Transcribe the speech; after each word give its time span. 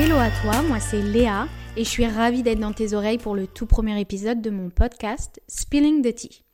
Hello 0.00 0.14
à 0.16 0.30
toi, 0.30 0.62
moi 0.62 0.78
c'est 0.78 1.02
Léa 1.02 1.48
et 1.76 1.82
je 1.82 1.88
suis 1.88 2.06
ravie 2.06 2.44
d'être 2.44 2.60
dans 2.60 2.72
tes 2.72 2.92
oreilles 2.92 3.18
pour 3.18 3.34
le 3.34 3.48
tout 3.48 3.66
premier 3.66 4.00
épisode 4.00 4.40
de 4.40 4.48
mon 4.48 4.70
podcast 4.70 5.42
Spilling 5.48 6.02
the 6.02 6.14
Tea. 6.14 6.44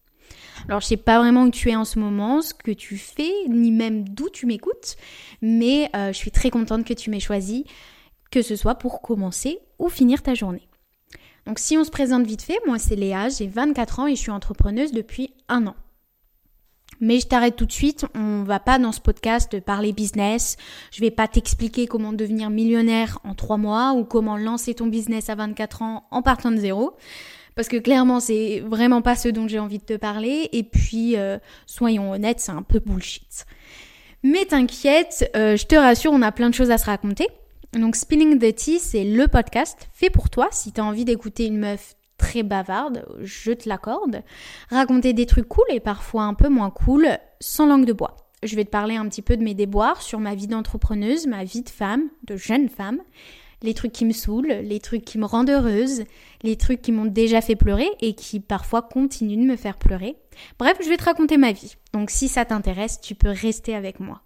Alors 0.66 0.80
je 0.80 0.86
sais 0.86 0.96
pas 0.96 1.18
vraiment 1.18 1.42
où 1.42 1.50
tu 1.50 1.68
es 1.68 1.76
en 1.76 1.84
ce 1.84 1.98
moment, 1.98 2.40
ce 2.40 2.54
que 2.54 2.70
tu 2.70 2.96
fais, 2.96 3.30
ni 3.50 3.70
même 3.70 4.08
d'où 4.08 4.30
tu 4.30 4.46
m'écoutes, 4.46 4.96
mais 5.42 5.90
euh, 5.94 6.10
je 6.10 6.16
suis 6.16 6.30
très 6.30 6.48
contente 6.48 6.86
que 6.86 6.94
tu 6.94 7.10
m'aies 7.10 7.20
choisi, 7.20 7.66
que 8.30 8.40
ce 8.40 8.56
soit 8.56 8.76
pour 8.76 9.02
commencer 9.02 9.58
ou 9.78 9.90
finir 9.90 10.22
ta 10.22 10.32
journée. 10.32 10.66
Donc 11.44 11.58
si 11.58 11.76
on 11.76 11.84
se 11.84 11.90
présente 11.90 12.26
vite 12.26 12.40
fait, 12.40 12.58
moi 12.66 12.78
c'est 12.78 12.96
Léa, 12.96 13.28
j'ai 13.28 13.46
24 13.46 14.00
ans 14.00 14.06
et 14.06 14.16
je 14.16 14.22
suis 14.22 14.30
entrepreneuse 14.30 14.92
depuis 14.92 15.34
un 15.50 15.66
an. 15.66 15.76
Mais 17.00 17.20
je 17.20 17.26
t'arrête 17.26 17.56
tout 17.56 17.66
de 17.66 17.72
suite, 17.72 18.06
on 18.14 18.44
va 18.44 18.60
pas 18.60 18.78
dans 18.78 18.92
ce 18.92 19.00
podcast 19.00 19.60
parler 19.60 19.92
business, 19.92 20.56
je 20.92 21.00
vais 21.00 21.10
pas 21.10 21.28
t'expliquer 21.28 21.86
comment 21.86 22.12
devenir 22.12 22.50
millionnaire 22.50 23.18
en 23.24 23.34
trois 23.34 23.56
mois 23.56 23.92
ou 23.92 24.04
comment 24.04 24.36
lancer 24.36 24.74
ton 24.74 24.86
business 24.86 25.28
à 25.28 25.34
24 25.34 25.82
ans 25.82 26.04
en 26.10 26.22
partant 26.22 26.50
de 26.50 26.56
zéro. 26.56 26.96
Parce 27.54 27.68
que 27.68 27.76
clairement, 27.76 28.20
c'est 28.20 28.60
vraiment 28.66 29.00
pas 29.00 29.16
ce 29.16 29.28
dont 29.28 29.46
j'ai 29.46 29.58
envie 29.58 29.78
de 29.78 29.84
te 29.84 29.96
parler. 29.96 30.48
Et 30.52 30.64
puis, 30.64 31.16
euh, 31.16 31.38
soyons 31.66 32.10
honnêtes, 32.10 32.40
c'est 32.40 32.52
un 32.52 32.62
peu 32.62 32.80
bullshit. 32.80 33.46
Mais 34.22 34.44
t'inquiète, 34.44 35.30
euh, 35.36 35.56
je 35.56 35.66
te 35.66 35.76
rassure, 35.76 36.12
on 36.12 36.22
a 36.22 36.32
plein 36.32 36.50
de 36.50 36.54
choses 36.54 36.70
à 36.70 36.78
se 36.78 36.86
raconter. 36.86 37.28
Donc, 37.74 37.96
Spilling 37.96 38.38
the 38.38 38.54
Tea, 38.54 38.78
c'est 38.78 39.04
le 39.04 39.28
podcast 39.28 39.88
fait 39.92 40.10
pour 40.10 40.30
toi 40.30 40.48
si 40.50 40.72
t'as 40.72 40.82
envie 40.82 41.04
d'écouter 41.04 41.46
une 41.46 41.58
meuf 41.58 41.94
très 42.24 42.42
bavarde, 42.42 43.04
je 43.20 43.52
te 43.52 43.68
l'accorde, 43.68 44.22
raconter 44.70 45.12
des 45.12 45.26
trucs 45.26 45.46
cool 45.46 45.66
et 45.68 45.80
parfois 45.80 46.22
un 46.22 46.32
peu 46.32 46.48
moins 46.48 46.70
cool, 46.70 47.06
sans 47.38 47.66
langue 47.66 47.84
de 47.84 47.92
bois. 47.92 48.16
Je 48.42 48.56
vais 48.56 48.64
te 48.64 48.70
parler 48.70 48.96
un 48.96 49.06
petit 49.08 49.20
peu 49.20 49.36
de 49.36 49.42
mes 49.42 49.52
déboires 49.52 50.00
sur 50.00 50.20
ma 50.20 50.34
vie 50.34 50.46
d'entrepreneuse, 50.46 51.26
ma 51.26 51.44
vie 51.44 51.62
de 51.62 51.68
femme, 51.68 52.08
de 52.22 52.36
jeune 52.36 52.70
femme, 52.70 53.00
les 53.62 53.74
trucs 53.74 53.92
qui 53.92 54.06
me 54.06 54.12
saoulent, 54.12 54.54
les 54.62 54.80
trucs 54.80 55.04
qui 55.04 55.18
me 55.18 55.26
rendent 55.26 55.50
heureuse, 55.50 56.04
les 56.42 56.56
trucs 56.56 56.80
qui 56.80 56.92
m'ont 56.92 57.04
déjà 57.04 57.42
fait 57.42 57.56
pleurer 57.56 57.88
et 58.00 58.14
qui 58.14 58.40
parfois 58.40 58.80
continuent 58.80 59.44
de 59.44 59.50
me 59.50 59.56
faire 59.56 59.76
pleurer. 59.76 60.16
Bref, 60.58 60.78
je 60.82 60.88
vais 60.88 60.96
te 60.96 61.04
raconter 61.04 61.36
ma 61.36 61.52
vie. 61.52 61.76
Donc 61.92 62.08
si 62.08 62.28
ça 62.28 62.46
t'intéresse, 62.46 63.02
tu 63.02 63.14
peux 63.14 63.30
rester 63.30 63.74
avec 63.74 64.00
moi. 64.00 64.22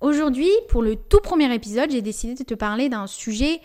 Aujourd'hui, 0.00 0.50
pour 0.68 0.82
le 0.82 0.94
tout 0.94 1.20
premier 1.20 1.52
épisode, 1.52 1.90
j'ai 1.90 2.02
décidé 2.02 2.34
de 2.34 2.44
te 2.44 2.54
parler 2.54 2.88
d'un 2.88 3.08
sujet 3.08 3.60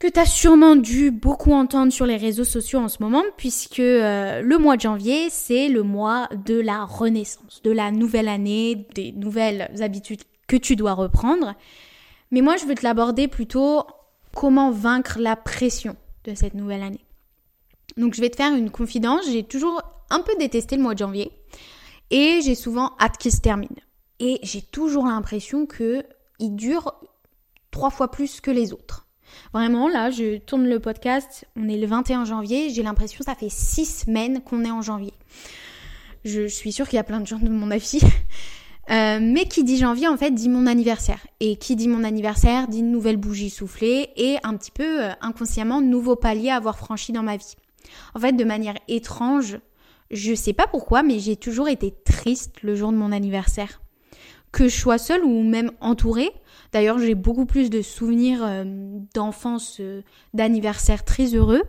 que 0.00 0.08
tu 0.08 0.18
as 0.18 0.26
sûrement 0.26 0.76
dû 0.76 1.10
beaucoup 1.10 1.52
entendre 1.52 1.92
sur 1.92 2.06
les 2.06 2.16
réseaux 2.16 2.44
sociaux 2.44 2.80
en 2.80 2.88
ce 2.88 3.02
moment, 3.02 3.22
puisque 3.36 3.80
euh, 3.80 4.40
le 4.40 4.56
mois 4.56 4.76
de 4.76 4.80
janvier, 4.80 5.28
c'est 5.28 5.68
le 5.68 5.82
mois 5.82 6.26
de 6.46 6.58
la 6.58 6.86
renaissance, 6.86 7.60
de 7.62 7.70
la 7.70 7.92
nouvelle 7.92 8.28
année, 8.28 8.88
des 8.94 9.12
nouvelles 9.12 9.70
habitudes 9.80 10.22
que 10.48 10.56
tu 10.56 10.74
dois 10.74 10.94
reprendre. 10.94 11.54
Mais 12.30 12.40
moi, 12.40 12.56
je 12.56 12.64
veux 12.64 12.74
te 12.74 12.82
l'aborder 12.82 13.28
plutôt 13.28 13.84
comment 14.34 14.70
vaincre 14.70 15.18
la 15.20 15.36
pression 15.36 15.96
de 16.24 16.34
cette 16.34 16.54
nouvelle 16.54 16.82
année. 16.82 17.04
Donc, 17.98 18.14
je 18.14 18.22
vais 18.22 18.30
te 18.30 18.36
faire 18.36 18.54
une 18.54 18.70
confidence. 18.70 19.26
J'ai 19.30 19.42
toujours 19.42 19.82
un 20.08 20.20
peu 20.20 20.32
détesté 20.38 20.76
le 20.76 20.82
mois 20.82 20.94
de 20.94 21.00
janvier 21.00 21.30
et 22.10 22.40
j'ai 22.42 22.54
souvent 22.54 22.92
hâte 22.98 23.18
qu'il 23.18 23.32
se 23.32 23.40
termine. 23.42 23.68
Et 24.18 24.38
j'ai 24.44 24.62
toujours 24.62 25.04
l'impression 25.04 25.66
que 25.66 26.04
il 26.38 26.56
dure 26.56 26.94
trois 27.70 27.90
fois 27.90 28.10
plus 28.10 28.40
que 28.40 28.50
les 28.50 28.72
autres. 28.72 29.06
Vraiment, 29.52 29.88
là, 29.88 30.10
je 30.10 30.38
tourne 30.38 30.66
le 30.66 30.80
podcast, 30.80 31.46
on 31.56 31.68
est 31.68 31.76
le 31.76 31.86
21 31.86 32.24
janvier, 32.24 32.70
j'ai 32.70 32.82
l'impression 32.82 33.18
que 33.18 33.24
ça 33.24 33.34
fait 33.34 33.50
six 33.50 33.86
semaines 33.86 34.40
qu'on 34.42 34.64
est 34.64 34.70
en 34.70 34.82
janvier. 34.82 35.12
Je 36.24 36.46
suis 36.46 36.72
sûre 36.72 36.88
qu'il 36.88 36.96
y 36.96 37.00
a 37.00 37.04
plein 37.04 37.20
de 37.20 37.26
gens 37.26 37.38
de 37.38 37.48
mon 37.48 37.70
avis. 37.70 38.00
Euh, 38.90 39.20
mais 39.22 39.44
qui 39.44 39.62
dit 39.62 39.76
janvier, 39.76 40.08
en 40.08 40.16
fait, 40.16 40.32
dit 40.32 40.48
mon 40.48 40.66
anniversaire. 40.66 41.24
Et 41.38 41.54
qui 41.54 41.76
dit 41.76 41.86
mon 41.86 42.02
anniversaire, 42.02 42.66
dit 42.66 42.80
une 42.80 42.90
nouvelle 42.90 43.18
bougie 43.18 43.50
soufflée 43.50 44.08
et 44.16 44.38
un 44.42 44.56
petit 44.56 44.72
peu 44.72 45.04
euh, 45.04 45.10
inconsciemment, 45.20 45.80
nouveau 45.80 46.16
palier 46.16 46.50
à 46.50 46.56
avoir 46.56 46.76
franchi 46.76 47.12
dans 47.12 47.22
ma 47.22 47.36
vie. 47.36 47.54
En 48.16 48.18
fait, 48.18 48.32
de 48.32 48.42
manière 48.42 48.74
étrange, 48.88 49.60
je 50.10 50.34
sais 50.34 50.54
pas 50.54 50.66
pourquoi, 50.66 51.04
mais 51.04 51.20
j'ai 51.20 51.36
toujours 51.36 51.68
été 51.68 51.94
triste 52.04 52.56
le 52.62 52.74
jour 52.74 52.90
de 52.90 52.96
mon 52.96 53.12
anniversaire. 53.12 53.80
Que 54.50 54.66
je 54.66 54.76
sois 54.76 54.98
seule 54.98 55.24
ou 55.24 55.44
même 55.44 55.70
entourée, 55.80 56.30
D'ailleurs, 56.72 56.98
j'ai 56.98 57.14
beaucoup 57.14 57.46
plus 57.46 57.68
de 57.68 57.82
souvenirs 57.82 58.44
euh, 58.44 58.64
d'enfance, 59.14 59.78
euh, 59.80 60.02
d'anniversaires 60.34 61.04
très 61.04 61.34
heureux, 61.34 61.62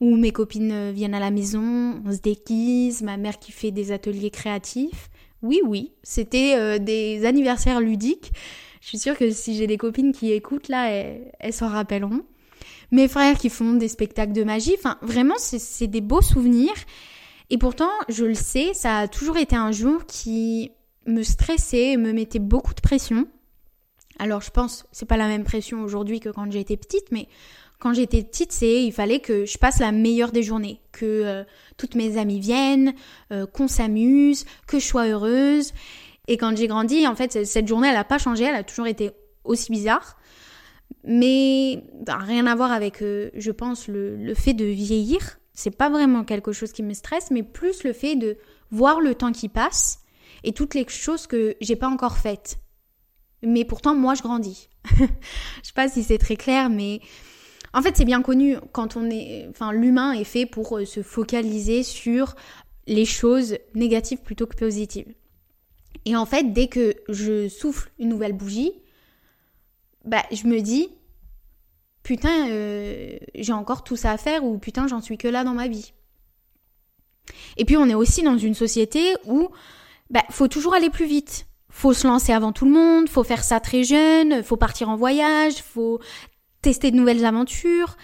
où 0.00 0.16
mes 0.16 0.30
copines 0.30 0.72
euh, 0.72 0.92
viennent 0.92 1.14
à 1.14 1.20
la 1.20 1.30
maison, 1.30 2.02
on 2.04 2.12
se 2.12 2.20
déguise, 2.20 3.02
ma 3.02 3.18
mère 3.18 3.38
qui 3.38 3.52
fait 3.52 3.70
des 3.70 3.92
ateliers 3.92 4.30
créatifs. 4.30 5.10
Oui, 5.42 5.60
oui, 5.64 5.92
c'était 6.02 6.80
des 6.80 7.26
anniversaires 7.26 7.78
ludiques. 7.78 8.32
Je 8.80 8.88
suis 8.88 8.98
sûre 8.98 9.16
que 9.16 9.30
si 9.30 9.54
j'ai 9.54 9.66
des 9.66 9.76
copines 9.76 10.12
qui 10.12 10.32
écoutent 10.32 10.68
là, 10.68 10.88
elles, 10.88 11.52
s'en 11.52 11.68
rappelleront. 11.68 12.22
Mes 12.90 13.06
frères 13.06 13.36
qui 13.36 13.50
font 13.50 13.74
des 13.74 13.88
spectacles 13.88 14.32
de 14.32 14.44
magie, 14.44 14.74
enfin 14.78 14.96
vraiment, 15.02 15.34
c'est 15.36 15.86
des 15.86 16.00
beaux 16.00 16.22
souvenirs. 16.22 16.74
Et 17.50 17.58
pourtant, 17.58 17.90
je 18.08 18.24
le 18.24 18.34
sais, 18.34 18.72
ça 18.72 19.00
a 19.00 19.08
toujours 19.08 19.36
été 19.36 19.54
un 19.54 19.72
jour 19.72 20.06
qui 20.06 20.72
me 21.06 21.22
stressait 21.22 21.92
et 21.92 21.96
me 21.98 22.12
mettait 22.12 22.38
beaucoup 22.38 22.74
de 22.74 22.80
pression. 22.80 23.26
Alors 24.18 24.40
je 24.40 24.50
pense 24.50 24.86
c'est 24.92 25.06
pas 25.06 25.16
la 25.16 25.28
même 25.28 25.44
pression 25.44 25.82
aujourd'hui 25.82 26.20
que 26.20 26.28
quand 26.28 26.50
j'étais 26.50 26.76
petite, 26.76 27.10
mais 27.10 27.28
quand 27.78 27.92
j'étais 27.92 28.22
petite, 28.22 28.52
c'est 28.52 28.84
il 28.84 28.92
fallait 28.92 29.20
que 29.20 29.44
je 29.44 29.58
passe 29.58 29.80
la 29.80 29.92
meilleure 29.92 30.32
des 30.32 30.42
journées, 30.42 30.80
que 30.92 31.04
euh, 31.04 31.44
toutes 31.76 31.94
mes 31.94 32.16
amies 32.16 32.40
viennent, 32.40 32.94
euh, 33.32 33.46
qu'on 33.46 33.68
s'amuse, 33.68 34.46
que 34.66 34.78
je 34.78 34.84
sois 34.84 35.06
heureuse. 35.06 35.72
Et 36.28 36.38
quand 36.38 36.56
j'ai 36.56 36.66
grandi, 36.66 37.06
en 37.06 37.14
fait, 37.14 37.44
cette 37.44 37.68
journée, 37.68 37.88
elle 37.88 37.96
a 37.96 38.04
pas 38.04 38.18
changé, 38.18 38.44
elle 38.44 38.54
a 38.54 38.64
toujours 38.64 38.86
été 38.86 39.10
aussi 39.44 39.70
bizarre. 39.70 40.16
Mais 41.04 41.84
rien 42.08 42.46
à 42.46 42.54
voir 42.54 42.72
avec, 42.72 43.02
euh, 43.02 43.30
je 43.34 43.50
pense, 43.50 43.88
le, 43.88 44.16
le 44.16 44.34
fait 44.34 44.54
de 44.54 44.64
vieillir. 44.64 45.38
C'est 45.52 45.76
pas 45.76 45.90
vraiment 45.90 46.24
quelque 46.24 46.52
chose 46.52 46.72
qui 46.72 46.82
me 46.82 46.94
stresse, 46.94 47.30
mais 47.30 47.42
plus 47.42 47.84
le 47.84 47.92
fait 47.92 48.16
de 48.16 48.38
voir 48.70 49.00
le 49.00 49.14
temps 49.14 49.32
qui 49.32 49.48
passe 49.48 50.00
et 50.44 50.52
toutes 50.52 50.74
les 50.74 50.86
choses 50.88 51.26
que 51.26 51.56
j'ai 51.60 51.76
pas 51.76 51.88
encore 51.88 52.18
faites 52.18 52.58
mais 53.42 53.64
pourtant 53.64 53.94
moi 53.94 54.14
je 54.14 54.22
grandis. 54.22 54.68
je 54.98 55.06
sais 55.62 55.72
pas 55.74 55.88
si 55.88 56.02
c'est 56.02 56.18
très 56.18 56.36
clair, 56.36 56.68
mais 56.70 57.00
en 57.72 57.82
fait 57.82 57.96
c'est 57.96 58.04
bien 58.04 58.22
connu 58.22 58.56
quand 58.72 58.96
on 58.96 59.10
est, 59.10 59.46
enfin 59.50 59.72
l'humain 59.72 60.12
est 60.12 60.24
fait 60.24 60.46
pour 60.46 60.78
euh, 60.78 60.84
se 60.84 61.02
focaliser 61.02 61.82
sur 61.82 62.34
les 62.86 63.04
choses 63.04 63.58
négatives 63.74 64.22
plutôt 64.22 64.46
que 64.46 64.56
positives. 64.56 65.12
Et 66.04 66.16
en 66.16 66.26
fait 66.26 66.52
dès 66.52 66.68
que 66.68 66.94
je 67.08 67.48
souffle 67.48 67.90
une 67.98 68.08
nouvelle 68.08 68.32
bougie, 68.32 68.72
bah 70.04 70.22
je 70.30 70.46
me 70.46 70.60
dis 70.60 70.88
putain 72.02 72.48
euh, 72.50 73.16
j'ai 73.34 73.52
encore 73.52 73.82
tout 73.82 73.96
ça 73.96 74.12
à 74.12 74.16
faire 74.16 74.44
ou 74.44 74.58
putain 74.58 74.86
j'en 74.86 75.00
suis 75.00 75.18
que 75.18 75.28
là 75.28 75.44
dans 75.44 75.54
ma 75.54 75.68
vie. 75.68 75.92
Et 77.56 77.64
puis 77.64 77.76
on 77.76 77.88
est 77.88 77.94
aussi 77.94 78.22
dans 78.22 78.38
une 78.38 78.54
société 78.54 79.14
où 79.24 79.48
bah 80.10 80.22
faut 80.30 80.48
toujours 80.48 80.74
aller 80.74 80.90
plus 80.90 81.06
vite 81.06 81.46
faut 81.76 81.92
se 81.92 82.06
lancer 82.06 82.32
avant 82.32 82.52
tout 82.52 82.64
le 82.64 82.70
monde, 82.70 83.06
faut 83.06 83.22
faire 83.22 83.44
ça 83.44 83.60
très 83.60 83.84
jeune, 83.84 84.42
faut 84.42 84.56
partir 84.56 84.88
en 84.88 84.96
voyage, 84.96 85.56
faut 85.62 86.00
tester 86.62 86.90
de 86.90 86.96
nouvelles 86.96 87.26
aventures. 87.26 87.98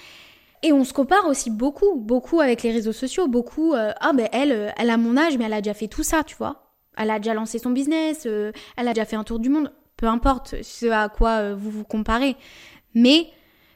Et 0.63 0.75
on 0.75 0.85
se 0.85 0.93
compare 0.93 1.27
aussi 1.27 1.49
beaucoup, 1.49 1.97
beaucoup 1.97 2.41
avec 2.41 2.63
les 2.63 2.71
réseaux 2.71 2.93
sociaux, 2.93 3.29
beaucoup. 3.29 3.73
Euh, 3.73 3.93
ah 3.99 4.13
ben 4.13 4.29
elle, 4.31 4.53
euh, 4.53 4.69
elle 4.77 4.91
a 4.91 4.99
mon 4.99 5.17
âge, 5.17 5.39
mais 5.39 5.47
elle 5.47 5.55
a 5.55 5.63
déjà 5.63 5.73
fait 5.73 5.89
tout 5.89 6.03
ça, 6.03 6.23
tu 6.23 6.37
vois. 6.37 6.75
Elle 6.99 7.11
a 7.11 7.19
déjà 7.19 7.33
lancé 7.33 7.59
son 7.59 7.71
business, 7.71 8.25
euh, 8.27 8.53
elle 8.77 8.89
a 8.89 8.93
déjà 8.93 9.07
fait 9.07 9.17
un 9.17 9.25
tour 9.25 9.39
du 9.39 9.49
monde. 9.49 9.73
Peu 9.97 10.07
importe 10.07 10.63
ce 10.63 10.87
à 10.91 11.09
quoi 11.09 11.55
vous 11.55 11.71
vous 11.71 11.85
comparez, 11.85 12.37
mais 12.95 13.29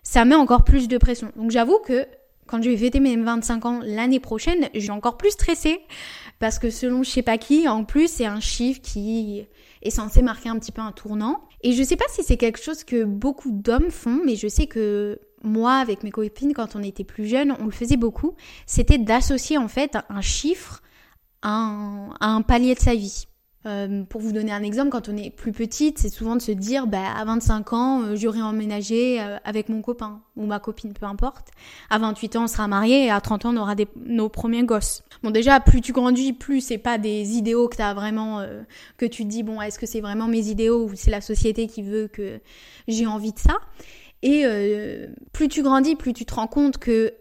ça 0.02 0.26
met 0.26 0.34
encore 0.34 0.64
plus 0.64 0.88
de 0.88 0.98
pression. 0.98 1.32
Donc 1.36 1.50
j'avoue 1.50 1.78
que 1.78 2.06
quand 2.46 2.60
je 2.60 2.68
vais 2.68 2.76
fêter 2.76 3.00
mes 3.00 3.16
25 3.16 3.64
ans 3.64 3.80
l'année 3.82 4.20
prochaine, 4.20 4.68
j'ai 4.74 4.92
encore 4.92 5.16
plus 5.16 5.30
stressé 5.30 5.80
parce 6.38 6.58
que 6.58 6.70
selon 6.70 7.02
je 7.02 7.10
sais 7.10 7.22
pas 7.22 7.38
qui, 7.38 7.68
en 7.68 7.84
plus 7.84 8.10
c'est 8.10 8.26
un 8.26 8.40
chiffre 8.40 8.80
qui 8.80 9.46
est 9.82 9.90
censé 9.90 10.22
marquer 10.22 10.48
un 10.48 10.58
petit 10.58 10.72
peu 10.72 10.82
un 10.82 10.92
tournant. 10.92 11.40
Et 11.62 11.72
je 11.72 11.82
sais 11.82 11.96
pas 11.96 12.04
si 12.10 12.22
c'est 12.22 12.36
quelque 12.36 12.62
chose 12.62 12.84
que 12.84 13.04
beaucoup 13.04 13.50
d'hommes 13.50 13.90
font, 13.90 14.20
mais 14.24 14.36
je 14.36 14.48
sais 14.48 14.66
que 14.66 15.18
moi, 15.42 15.74
avec 15.74 16.02
mes 16.02 16.10
copines, 16.10 16.52
quand 16.52 16.76
on 16.76 16.82
était 16.82 17.04
plus 17.04 17.26
jeunes, 17.26 17.54
on 17.60 17.66
le 17.66 17.70
faisait 17.70 17.96
beaucoup. 17.96 18.34
C'était 18.66 18.98
d'associer 18.98 19.58
en 19.58 19.68
fait 19.68 19.96
un 20.08 20.20
chiffre 20.20 20.82
à 21.42 21.50
un, 22.20 22.42
palier 22.42 22.74
de 22.74 22.80
sa 22.80 22.94
vie. 22.94 23.26
Euh, 23.66 24.04
pour 24.04 24.20
vous 24.20 24.32
donner 24.32 24.52
un 24.52 24.62
exemple, 24.62 24.90
quand 24.90 25.08
on 25.08 25.16
est 25.16 25.30
plus 25.30 25.52
petite, 25.52 25.98
c'est 25.98 26.08
souvent 26.08 26.36
de 26.36 26.42
se 26.42 26.52
dire, 26.52 26.86
bah, 26.86 27.12
à 27.16 27.24
25 27.24 27.72
ans, 27.72 28.02
euh, 28.02 28.16
j'aurai 28.16 28.40
emménagé 28.40 29.20
euh, 29.20 29.38
avec 29.44 29.68
mon 29.68 29.82
copain 29.82 30.20
ou 30.36 30.46
ma 30.46 30.60
copine, 30.60 30.92
peu 30.92 31.06
importe. 31.06 31.48
À 31.90 31.98
28 31.98 32.36
ans, 32.36 32.44
on 32.44 32.46
sera 32.46 32.68
marié 32.68 33.06
et 33.06 33.10
à 33.10 33.20
30 33.20 33.46
ans, 33.46 33.54
on 33.54 33.56
aura 33.56 33.74
nos 33.96 34.28
premiers 34.28 34.62
gosses. 34.62 35.02
Bon, 35.24 35.30
déjà, 35.30 35.58
plus 35.58 35.80
tu 35.80 35.92
grandis, 35.92 36.32
plus 36.32 36.60
c'est 36.60 36.78
pas 36.78 36.96
des 36.96 37.36
idéaux 37.36 37.68
que 37.68 37.76
t'as 37.76 37.94
vraiment, 37.94 38.46
que 38.98 39.06
tu 39.06 39.24
te 39.24 39.28
dis, 39.28 39.42
bon, 39.42 39.60
est-ce 39.60 39.78
que 39.78 39.86
c'est 39.86 40.00
vraiment 40.00 40.28
mes 40.28 40.48
idéaux 40.48 40.84
ou 40.84 40.92
c'est 40.94 41.10
la 41.10 41.20
société 41.20 41.66
qui 41.66 41.82
veut 41.82 42.08
que 42.08 42.38
j'ai 42.86 43.06
envie 43.06 43.32
de 43.32 43.38
ça? 43.38 43.58
Et 44.22 44.44
plus 45.32 45.48
tu 45.48 45.62
grandis, 45.62 45.96
plus 45.96 46.12
tu 46.12 46.24
te 46.26 46.34
rends 46.34 46.46
compte 46.46 46.78
que 46.78 47.12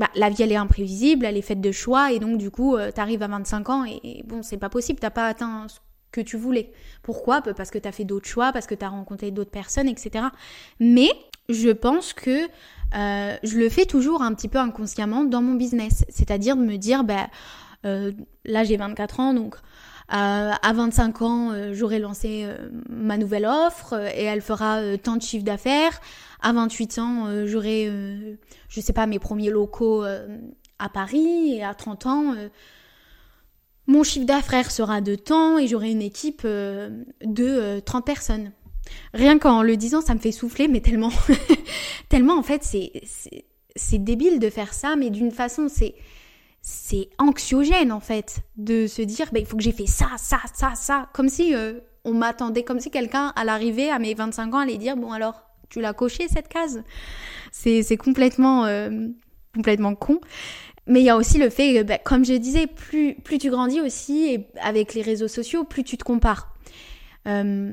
bah, 0.00 0.08
la 0.14 0.30
vie 0.30 0.42
elle 0.42 0.50
est 0.50 0.56
imprévisible, 0.56 1.26
elle 1.26 1.36
est 1.36 1.42
faite 1.42 1.60
de 1.60 1.72
choix 1.72 2.10
et 2.10 2.18
donc 2.18 2.38
du 2.38 2.50
coup 2.50 2.74
euh, 2.74 2.90
t'arrives 2.90 3.22
à 3.22 3.28
25 3.28 3.68
ans 3.68 3.84
et, 3.84 4.24
bon 4.26 4.42
c'est 4.42 4.56
pas 4.56 4.70
possible, 4.70 4.98
t'as 4.98 5.10
pas 5.10 5.26
atteint 5.26 5.66
ce 5.68 5.78
que 6.10 6.22
tu 6.22 6.38
voulais. 6.38 6.72
Pourquoi? 7.02 7.42
Parce 7.42 7.70
que 7.70 7.76
t'as 7.76 7.92
fait 7.92 8.04
d'autres 8.04 8.26
choix, 8.26 8.50
parce 8.50 8.66
que 8.66 8.74
t'as 8.74 8.88
rencontré 8.88 9.30
d'autres 9.30 9.50
personnes, 9.50 9.88
etc. 9.88 10.24
Mais 10.80 11.10
je 11.50 11.68
pense 11.68 12.14
que 12.14 12.48
euh, 12.94 13.36
je 13.42 13.58
le 13.58 13.68
fais 13.68 13.84
toujours 13.84 14.22
un 14.22 14.32
petit 14.32 14.48
peu 14.48 14.58
inconsciemment 14.58 15.24
dans 15.24 15.42
mon 15.42 15.52
business. 15.52 16.06
C'est-à-dire 16.08 16.56
de 16.56 16.62
me 16.62 16.76
dire, 16.76 17.04
bah, 17.04 17.28
euh, 17.84 18.10
là 18.46 18.64
j'ai 18.64 18.78
24 18.78 19.20
ans, 19.20 19.34
donc 19.34 19.56
à 20.10 20.72
25 20.72 21.22
ans, 21.22 21.72
j'aurai 21.72 21.98
lancé 21.98 22.46
ma 22.88 23.16
nouvelle 23.16 23.46
offre 23.46 23.94
et 24.14 24.24
elle 24.24 24.42
fera 24.42 24.80
tant 24.98 25.16
de 25.16 25.22
chiffre 25.22 25.44
d'affaires. 25.44 26.00
À 26.42 26.52
28 26.52 26.98
ans, 26.98 27.46
j'aurai, 27.46 27.90
je 28.68 28.80
sais 28.80 28.92
pas, 28.92 29.06
mes 29.06 29.18
premiers 29.18 29.50
locaux 29.50 30.02
à 30.02 30.88
Paris. 30.88 31.54
Et 31.54 31.62
à 31.62 31.74
30 31.74 32.06
ans, 32.06 32.34
mon 33.86 34.02
chiffre 34.02 34.26
d'affaires 34.26 34.70
sera 34.70 35.00
de 35.00 35.14
temps 35.14 35.58
et 35.58 35.68
j'aurai 35.68 35.90
une 35.90 36.02
équipe 36.02 36.44
de 36.44 37.80
30 37.80 38.04
personnes. 38.04 38.52
Rien 39.12 39.38
qu'en 39.38 39.62
le 39.62 39.76
disant, 39.76 40.00
ça 40.00 40.14
me 40.14 40.20
fait 40.20 40.32
souffler, 40.32 40.68
mais 40.68 40.80
tellement, 40.80 41.12
tellement 42.08 42.38
en 42.38 42.42
fait, 42.42 42.62
c'est, 42.62 42.92
c'est, 43.74 43.98
débile 43.98 44.38
de 44.38 44.50
faire 44.50 44.72
ça, 44.72 44.96
mais 44.96 45.10
d'une 45.10 45.30
façon, 45.30 45.68
c'est, 45.68 45.94
c'est 46.62 47.08
anxiogène 47.18 47.92
en 47.92 48.00
fait 48.00 48.40
de 48.56 48.86
se 48.86 49.02
dire, 49.02 49.28
bah, 49.32 49.40
il 49.40 49.46
faut 49.46 49.56
que 49.56 49.62
j'ai 49.62 49.72
fait 49.72 49.86
ça, 49.86 50.08
ça, 50.18 50.40
ça, 50.54 50.74
ça, 50.74 51.08
comme 51.12 51.28
si 51.28 51.54
euh, 51.54 51.80
on 52.04 52.14
m'attendait, 52.14 52.64
comme 52.64 52.80
si 52.80 52.90
quelqu'un 52.90 53.32
à 53.36 53.44
l'arrivée 53.44 53.90
à 53.90 53.98
mes 53.98 54.14
25 54.14 54.54
ans 54.54 54.58
allait 54.58 54.78
dire, 54.78 54.96
bon 54.96 55.12
alors, 55.12 55.42
tu 55.68 55.80
l'as 55.80 55.92
coché 55.92 56.28
cette 56.28 56.48
case? 56.48 56.82
C'est, 57.52 57.96
complètement, 57.96 58.66
euh, 58.66 59.08
complètement 59.54 59.94
con. 59.94 60.20
Mais 60.86 61.00
il 61.00 61.04
y 61.04 61.10
a 61.10 61.16
aussi 61.16 61.38
le 61.38 61.50
fait, 61.50 61.74
que, 61.74 61.82
bah, 61.82 61.98
comme 61.98 62.24
je 62.24 62.34
disais, 62.34 62.66
plus, 62.66 63.14
plus 63.14 63.38
tu 63.38 63.50
grandis 63.50 63.80
aussi, 63.80 64.26
et 64.26 64.48
avec 64.60 64.94
les 64.94 65.02
réseaux 65.02 65.28
sociaux, 65.28 65.64
plus 65.64 65.84
tu 65.84 65.96
te 65.96 66.04
compares. 66.04 66.54
Euh, 67.26 67.72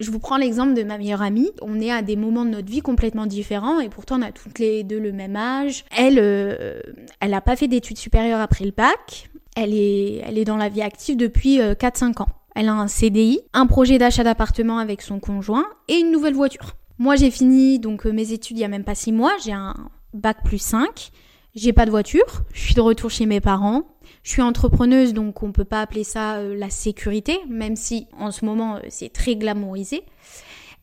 je 0.00 0.10
vous 0.12 0.20
prends 0.20 0.36
l'exemple 0.36 0.74
de 0.74 0.82
ma 0.84 0.96
meilleure 0.96 1.22
amie. 1.22 1.50
On 1.60 1.80
est 1.80 1.90
à 1.90 2.02
des 2.02 2.16
moments 2.16 2.44
de 2.44 2.50
notre 2.50 2.70
vie 2.70 2.80
complètement 2.80 3.26
différents 3.26 3.80
et 3.80 3.88
pourtant 3.88 4.18
on 4.18 4.22
a 4.22 4.30
toutes 4.30 4.58
les 4.58 4.84
deux 4.84 5.00
le 5.00 5.12
même 5.12 5.34
âge. 5.34 5.84
Elle, 5.96 6.18
euh, 6.20 6.80
elle 7.20 7.30
n'a 7.30 7.40
pas 7.40 7.56
fait 7.56 7.66
d'études 7.66 7.98
supérieures 7.98 8.40
après 8.40 8.64
le 8.64 8.70
bac. 8.70 9.28
Elle 9.56 9.74
est, 9.74 10.22
elle 10.24 10.38
est 10.38 10.44
dans 10.44 10.56
la 10.56 10.68
vie 10.68 10.82
active 10.82 11.16
depuis 11.16 11.58
4-5 11.58 12.20
euh, 12.20 12.22
ans. 12.22 12.28
Elle 12.54 12.68
a 12.68 12.74
un 12.74 12.86
CDI, 12.86 13.40
un 13.52 13.66
projet 13.66 13.98
d'achat 13.98 14.22
d'appartement 14.22 14.78
avec 14.78 15.02
son 15.02 15.18
conjoint 15.18 15.66
et 15.88 15.94
une 15.94 16.12
nouvelle 16.12 16.34
voiture. 16.34 16.76
Moi 16.98 17.16
j'ai 17.16 17.30
fini 17.30 17.78
donc 17.78 18.06
euh, 18.06 18.12
mes 18.12 18.32
études 18.32 18.58
il 18.58 18.60
y 18.60 18.64
a 18.64 18.68
même 18.68 18.84
pas 18.84 18.94
6 18.94 19.12
mois. 19.12 19.32
J'ai 19.44 19.52
un 19.52 19.74
bac 20.14 20.44
plus 20.44 20.58
5. 20.58 21.10
J'ai 21.56 21.72
pas 21.72 21.86
de 21.86 21.90
voiture. 21.90 22.44
Je 22.52 22.60
suis 22.60 22.74
de 22.74 22.80
retour 22.80 23.10
chez 23.10 23.26
mes 23.26 23.40
parents. 23.40 23.82
Je 24.28 24.34
suis 24.34 24.42
entrepreneuse, 24.42 25.14
donc 25.14 25.42
on 25.42 25.52
peut 25.52 25.64
pas 25.64 25.80
appeler 25.80 26.04
ça 26.04 26.34
euh, 26.34 26.54
la 26.54 26.68
sécurité, 26.68 27.38
même 27.48 27.76
si 27.76 28.08
en 28.12 28.30
ce 28.30 28.44
moment 28.44 28.76
euh, 28.76 28.80
c'est 28.90 29.10
très 29.10 29.36
glamourisé. 29.36 30.02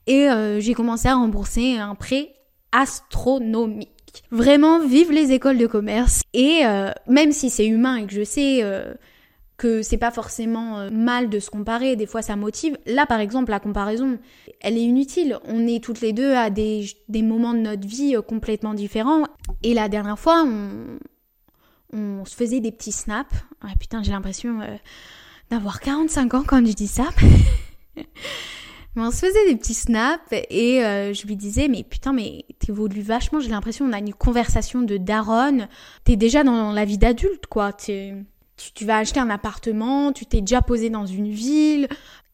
Et 0.08 0.28
euh, 0.32 0.60
j'ai 0.60 0.74
commencé 0.74 1.10
à 1.10 1.14
rembourser 1.14 1.78
un 1.78 1.94
prêt 1.94 2.34
astronomique. 2.72 4.24
Vraiment, 4.32 4.80
vive 4.80 5.12
les 5.12 5.32
écoles 5.32 5.60
de 5.60 5.68
commerce. 5.68 6.24
Et 6.34 6.64
même 7.08 7.32
si 7.32 7.50
c'est 7.50 7.68
humain 7.68 7.98
et 7.98 8.08
que 8.08 8.14
je 8.14 8.24
sais 8.24 8.64
que 9.58 9.82
c'est 9.82 9.98
pas 9.98 10.12
forcément 10.12 10.90
mal 10.90 11.30
de 11.30 11.40
se 11.40 11.50
comparer, 11.50 11.96
des 11.96 12.06
fois 12.06 12.22
ça 12.22 12.36
motive. 12.38 12.78
Là, 12.86 13.06
par 13.06 13.20
exemple, 13.20 13.52
la 13.52 13.60
comparaison, 13.60 14.18
elle 14.62 14.78
est 14.78 14.84
inutile. 14.84 15.38
On 15.48 15.68
est 15.68 15.84
toutes 15.84 16.02
les 16.02 16.14
deux 16.14 16.34
à 16.34 16.50
des, 16.50 16.86
des 17.10 17.22
moments 17.22 17.54
de 17.54 17.60
notre 17.60 17.88
vie 17.88 18.16
complètement 18.26 18.74
différents. 18.74 19.26
Et 19.64 19.74
la 19.74 19.90
dernière 19.90 20.18
fois, 20.18 20.46
on, 20.46 20.98
on 21.96 22.26
se 22.26 22.36
faisait 22.36 22.60
des 22.60 22.72
petits 22.72 22.92
snaps. 22.92 23.34
Ah 23.62 23.74
putain, 23.80 24.04
j'ai 24.04 24.12
l'impression 24.12 24.62
euh, 24.62 24.76
d'avoir 25.50 25.80
45 25.80 26.34
ans 26.34 26.44
quand 26.46 26.66
je 26.66 26.74
dis 26.74 26.88
ça. 26.88 27.10
mais 27.96 28.04
on 29.02 29.12
se 29.12 29.26
faisait 29.26 29.48
des 29.48 29.56
petits 29.56 29.74
snaps 29.74 30.24
et 30.32 30.84
euh, 30.84 31.14
je 31.14 31.26
lui 31.26 31.36
disais 31.36 31.68
mais 31.68 31.84
putain 31.84 32.14
mais 32.14 32.46
t'évolues 32.60 33.02
vachement. 33.02 33.40
J'ai 33.40 33.50
l'impression 33.50 33.86
on 33.86 33.94
a 33.94 34.00
une 34.00 34.14
conversation 34.14 34.82
de 34.82 34.98
daronne. 34.98 35.68
T'es 36.04 36.16
déjà 36.16 36.44
dans 36.44 36.72
la 36.72 36.86
vie 36.86 36.98
d'adulte 36.98 37.48
quoi. 37.48 37.74
Tu, 37.74 38.26
tu 38.74 38.86
vas 38.86 38.98
acheter 38.98 39.20
un 39.20 39.30
appartement, 39.30 40.12
tu 40.12 40.26
t'es 40.26 40.42
déjà 40.42 40.62
posé 40.62 40.90
dans 40.90 41.06
une 41.06 41.30
ville. 41.30 41.88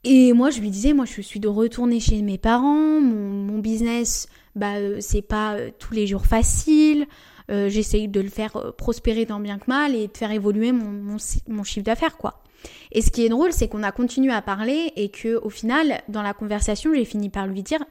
Et 0.04 0.34
moi 0.34 0.50
je 0.50 0.60
lui 0.60 0.72
disais 0.72 0.94
moi 0.94 1.06
je 1.06 1.22
suis 1.22 1.40
de 1.40 1.48
retourner 1.48 2.00
chez 2.00 2.22
mes 2.22 2.38
parents. 2.38 3.00
Mon, 3.00 3.60
business 3.60 4.28
bah 4.56 4.78
euh, 4.78 4.98
c'est 5.02 5.22
pas 5.22 5.56
tous 5.78 5.94
les 5.94 6.08
jours 6.08 6.25
facile. 6.25 7.06
Euh, 7.49 7.69
j'essaye 7.69 8.07
de 8.07 8.21
le 8.21 8.29
faire 8.29 8.55
euh, 8.57 8.71
prospérer 8.71 9.25
tant 9.25 9.39
bien 9.39 9.57
que 9.57 9.65
mal 9.67 9.95
et 9.95 10.07
de 10.07 10.17
faire 10.17 10.31
évoluer 10.31 10.71
mon, 10.71 11.17
mon, 11.47 11.63
chiffre 11.63 11.85
d'affaires, 11.85 12.17
quoi. 12.17 12.43
Et 12.91 13.01
ce 13.01 13.09
qui 13.09 13.25
est 13.25 13.29
drôle, 13.29 13.51
c'est 13.51 13.67
qu'on 13.67 13.83
a 13.83 13.91
continué 13.91 14.31
à 14.33 14.41
parler 14.41 14.93
et 14.95 15.09
que 15.09 15.39
au 15.43 15.49
final, 15.49 16.01
dans 16.09 16.21
la 16.21 16.33
conversation, 16.33 16.93
j'ai 16.93 17.05
fini 17.05 17.29
par 17.29 17.47
lui 17.47 17.63
dire, 17.63 17.83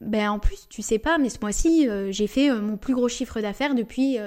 ben 0.00 0.30
en 0.30 0.38
plus, 0.38 0.66
tu 0.68 0.82
sais 0.82 0.98
pas, 0.98 1.18
mais 1.18 1.28
ce 1.28 1.38
mois-ci, 1.40 1.88
euh, 1.88 2.12
j'ai 2.12 2.26
fait 2.26 2.50
mon 2.50 2.76
plus 2.76 2.94
gros 2.94 3.08
chiffre 3.08 3.40
d'affaires 3.40 3.74
depuis 3.74 4.18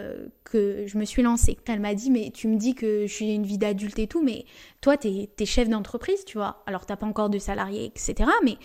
que 0.44 0.86
je 0.86 0.98
me 0.98 1.06
suis 1.06 1.24
lancée. 1.24 1.57
Elle 1.68 1.80
m'a 1.80 1.95
dit, 1.95 2.12
mais 2.12 2.31
tu 2.31 2.48
me 2.48 2.57
dis 2.57 2.75
que 2.75 3.07
je 3.07 3.13
suis 3.13 3.33
une 3.33 3.45
vie 3.45 3.57
d'adulte 3.57 3.98
et 3.98 4.07
tout, 4.07 4.24
mais 4.24 4.45
toi, 4.81 4.98
t'es 4.98 5.30
es 5.39 5.45
chef 5.45 5.69
d'entreprise, 5.69 6.24
tu 6.25 6.38
vois. 6.38 6.63
Alors, 6.68 6.86
t'as 6.86 6.95
pas 6.95 7.07
encore 7.07 7.30
de 7.30 7.39
salariés, 7.39 7.86
etc. 7.86 8.30
Mais 8.44 8.57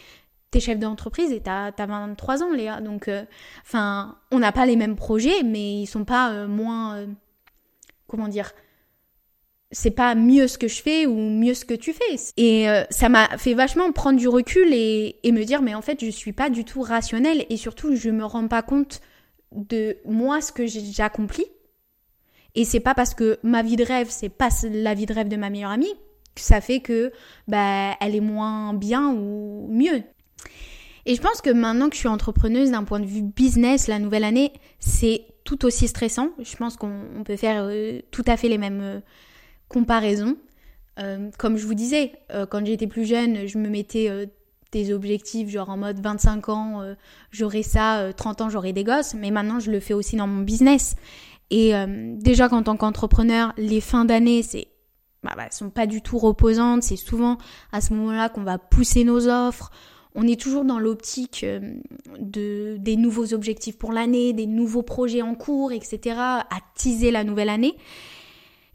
t'es 0.54 0.60
chef 0.60 0.78
d'entreprise 0.78 1.32
et 1.32 1.40
t'as 1.40 1.72
as 1.76 1.86
23 1.86 2.44
ans, 2.44 2.52
Léa. 2.52 2.80
Donc, 2.80 3.08
euh, 3.08 3.24
enfin, 3.62 4.16
on 4.30 4.38
n'a 4.38 4.52
pas 4.52 4.66
les 4.66 4.76
mêmes 4.76 4.94
projets, 4.94 5.42
mais 5.42 5.80
ils 5.80 5.86
sont 5.86 6.04
pas 6.04 6.30
euh, 6.30 6.46
moins. 6.46 6.96
Euh, 6.96 7.06
comment 8.06 8.28
dire 8.28 8.52
c'est 9.72 9.90
pas 9.90 10.14
mieux 10.14 10.46
ce 10.46 10.56
que 10.56 10.68
je 10.68 10.80
fais 10.80 11.04
ou 11.04 11.16
mieux 11.16 11.54
ce 11.54 11.64
que 11.64 11.74
tu 11.74 11.92
fais. 11.92 12.14
Et 12.36 12.68
ça 12.90 13.08
m'a 13.08 13.26
fait 13.38 13.54
vachement 13.54 13.90
prendre 13.90 14.20
du 14.20 14.28
recul 14.28 14.72
et, 14.72 15.18
et, 15.24 15.32
me 15.32 15.42
dire, 15.42 15.62
mais 15.62 15.74
en 15.74 15.82
fait, 15.82 16.04
je 16.04 16.10
suis 16.10 16.32
pas 16.32 16.48
du 16.48 16.64
tout 16.64 16.80
rationnelle 16.80 17.44
et 17.50 17.56
surtout, 17.56 17.96
je 17.96 18.10
me 18.10 18.24
rends 18.24 18.46
pas 18.46 18.62
compte 18.62 19.00
de 19.50 19.96
moi 20.04 20.40
ce 20.40 20.52
que 20.52 20.64
j'ai 20.64 21.02
accompli. 21.02 21.44
Et 22.54 22.64
c'est 22.64 22.78
pas 22.78 22.94
parce 22.94 23.14
que 23.14 23.40
ma 23.42 23.64
vie 23.64 23.74
de 23.74 23.82
rêve, 23.82 24.06
c'est 24.10 24.28
pas 24.28 24.50
la 24.70 24.94
vie 24.94 25.06
de 25.06 25.12
rêve 25.12 25.26
de 25.26 25.36
ma 25.36 25.50
meilleure 25.50 25.72
amie 25.72 25.94
ça 26.36 26.60
fait 26.60 26.80
que 26.80 27.12
bah 27.48 27.94
elle 28.00 28.14
est 28.14 28.20
moins 28.20 28.74
bien 28.74 29.10
ou 29.10 29.68
mieux. 29.70 30.02
Et 31.06 31.14
je 31.14 31.20
pense 31.20 31.40
que 31.40 31.50
maintenant 31.50 31.88
que 31.88 31.94
je 31.94 32.00
suis 32.00 32.08
entrepreneuse 32.08 32.70
d'un 32.70 32.84
point 32.84 33.00
de 33.00 33.06
vue 33.06 33.22
business, 33.22 33.88
la 33.88 33.98
nouvelle 33.98 34.24
année, 34.24 34.52
c'est 34.78 35.26
tout 35.44 35.64
aussi 35.66 35.86
stressant. 35.86 36.30
Je 36.38 36.56
pense 36.56 36.76
qu'on 36.76 37.22
peut 37.24 37.36
faire 37.36 37.64
euh, 37.64 38.00
tout 38.10 38.24
à 38.26 38.36
fait 38.36 38.48
les 38.48 38.58
mêmes 38.58 38.80
euh, 38.80 39.00
comparaisons. 39.68 40.36
Euh, 40.98 41.30
comme 41.38 41.56
je 41.56 41.66
vous 41.66 41.74
disais, 41.74 42.12
quand 42.50 42.64
j'étais 42.64 42.86
plus 42.86 43.04
jeune, 43.04 43.46
je 43.46 43.58
me 43.58 43.68
mettais 43.68 44.08
des 44.70 44.92
objectifs, 44.92 45.48
genre 45.48 45.68
en 45.70 45.76
mode 45.76 45.98
25 46.00 46.48
ans, 46.48 46.94
j'aurai 47.32 47.64
ça, 47.64 48.12
30 48.16 48.42
ans, 48.42 48.48
j'aurai 48.48 48.72
des 48.72 48.84
gosses. 48.84 49.14
Mais 49.14 49.32
maintenant, 49.32 49.58
je 49.58 49.72
le 49.72 49.80
fais 49.80 49.92
aussi 49.92 50.14
dans 50.14 50.28
mon 50.28 50.42
business. 50.42 50.94
Et 51.50 51.72
déjà 52.14 52.48
qu'en 52.48 52.62
tant 52.62 52.76
qu'entrepreneur, 52.76 53.52
les 53.56 53.80
fins 53.80 54.04
d'année, 54.04 54.44
c'est 54.44 54.68
bah, 55.24 55.32
bah, 55.36 55.46
sont 55.50 55.70
pas 55.70 55.86
du 55.86 56.00
tout 56.00 56.18
reposantes. 56.18 56.84
C'est 56.84 56.96
souvent 56.96 57.38
à 57.72 57.80
ce 57.80 57.92
moment-là 57.94 58.28
qu'on 58.28 58.44
va 58.44 58.58
pousser 58.58 59.02
nos 59.02 59.26
offres, 59.26 59.72
on 60.14 60.26
est 60.26 60.40
toujours 60.40 60.64
dans 60.64 60.78
l'optique 60.78 61.42
euh, 61.44 61.60
de, 62.18 62.76
des 62.78 62.96
nouveaux 62.96 63.34
objectifs 63.34 63.76
pour 63.76 63.92
l'année, 63.92 64.32
des 64.32 64.46
nouveaux 64.46 64.82
projets 64.82 65.22
en 65.22 65.34
cours, 65.34 65.72
etc., 65.72 66.16
à 66.18 66.58
teaser 66.74 67.10
la 67.10 67.24
nouvelle 67.24 67.48
année. 67.48 67.76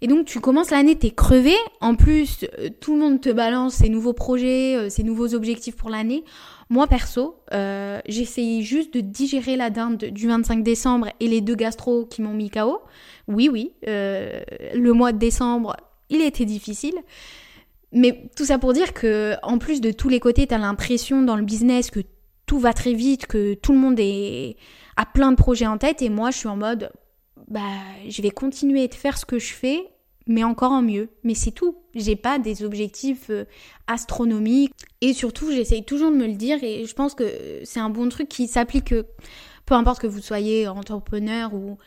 Et 0.01 0.07
donc 0.07 0.25
tu 0.25 0.39
commences 0.39 0.71
l'année, 0.71 0.95
t'es 0.95 1.11
crevé. 1.11 1.53
En 1.81 1.95
plus, 1.95 2.45
euh, 2.57 2.69
tout 2.79 2.93
le 2.93 2.99
monde 2.99 3.21
te 3.21 3.29
balance 3.29 3.75
ses 3.75 3.89
nouveaux 3.89 4.13
projets, 4.13 4.75
euh, 4.75 4.89
ses 4.89 5.03
nouveaux 5.03 5.33
objectifs 5.35 5.75
pour 5.75 5.89
l'année. 5.89 6.23
Moi 6.69 6.87
perso, 6.87 7.35
euh, 7.53 7.99
j'essayais 8.07 8.61
juste 8.61 8.93
de 8.93 9.01
digérer 9.01 9.57
la 9.57 9.69
dinde 9.69 9.97
du 9.97 10.27
25 10.27 10.63
décembre 10.63 11.07
et 11.19 11.27
les 11.27 11.41
deux 11.41 11.55
gastro 11.55 12.05
qui 12.05 12.21
m'ont 12.21 12.33
mis 12.33 12.49
KO. 12.49 12.79
Oui, 13.27 13.49
oui, 13.51 13.73
le 13.83 14.91
mois 14.91 15.11
de 15.11 15.17
décembre, 15.17 15.75
il 16.09 16.21
était 16.21 16.45
difficile. 16.45 16.95
Mais 17.91 18.29
tout 18.35 18.45
ça 18.45 18.59
pour 18.59 18.73
dire 18.73 18.93
que, 18.93 19.35
en 19.43 19.57
plus 19.57 19.81
de 19.81 19.91
tous 19.91 20.09
les 20.09 20.19
côtés, 20.19 20.47
tu 20.47 20.53
as 20.53 20.57
l'impression 20.57 21.21
dans 21.21 21.35
le 21.35 21.43
business 21.43 21.89
que 21.89 22.01
tout 22.45 22.59
va 22.59 22.73
très 22.73 22.93
vite, 22.93 23.25
que 23.25 23.53
tout 23.55 23.73
le 23.73 23.79
monde 23.79 23.99
est, 23.99 24.57
a 24.97 25.05
plein 25.05 25.31
de 25.31 25.37
projets 25.37 25.67
en 25.67 25.77
tête, 25.77 26.01
et 26.01 26.09
moi 26.09 26.31
je 26.31 26.37
suis 26.37 26.47
en 26.47 26.57
mode, 26.57 26.91
bah, 27.47 27.61
je 28.07 28.21
vais 28.21 28.31
continuer 28.31 28.87
de 28.87 28.93
faire 28.93 29.17
ce 29.17 29.25
que 29.25 29.39
je 29.39 29.53
fais, 29.53 29.79
mais 30.27 30.43
encore 30.43 30.71
en 30.71 30.81
mieux. 30.81 31.09
Mais 31.23 31.33
c'est 31.33 31.51
tout. 31.51 31.77
J'ai 31.95 32.15
pas 32.15 32.37
des 32.37 32.63
objectifs 32.63 33.31
euh, 33.31 33.45
astronomiques. 33.87 34.73
Et 35.01 35.13
surtout, 35.13 35.51
j'essaye 35.51 35.83
toujours 35.83 36.11
de 36.11 36.15
me 36.15 36.27
le 36.27 36.33
dire, 36.33 36.63
et 36.63 36.85
je 36.85 36.93
pense 36.93 37.15
que 37.15 37.61
c'est 37.63 37.79
un 37.79 37.89
bon 37.89 38.09
truc 38.09 38.29
qui 38.29 38.47
s'applique, 38.47 38.93
peu 39.65 39.73
importe 39.73 39.99
que 39.99 40.07
vous 40.07 40.21
soyez 40.21 40.67
entrepreneur 40.67 41.53
ou 41.53 41.77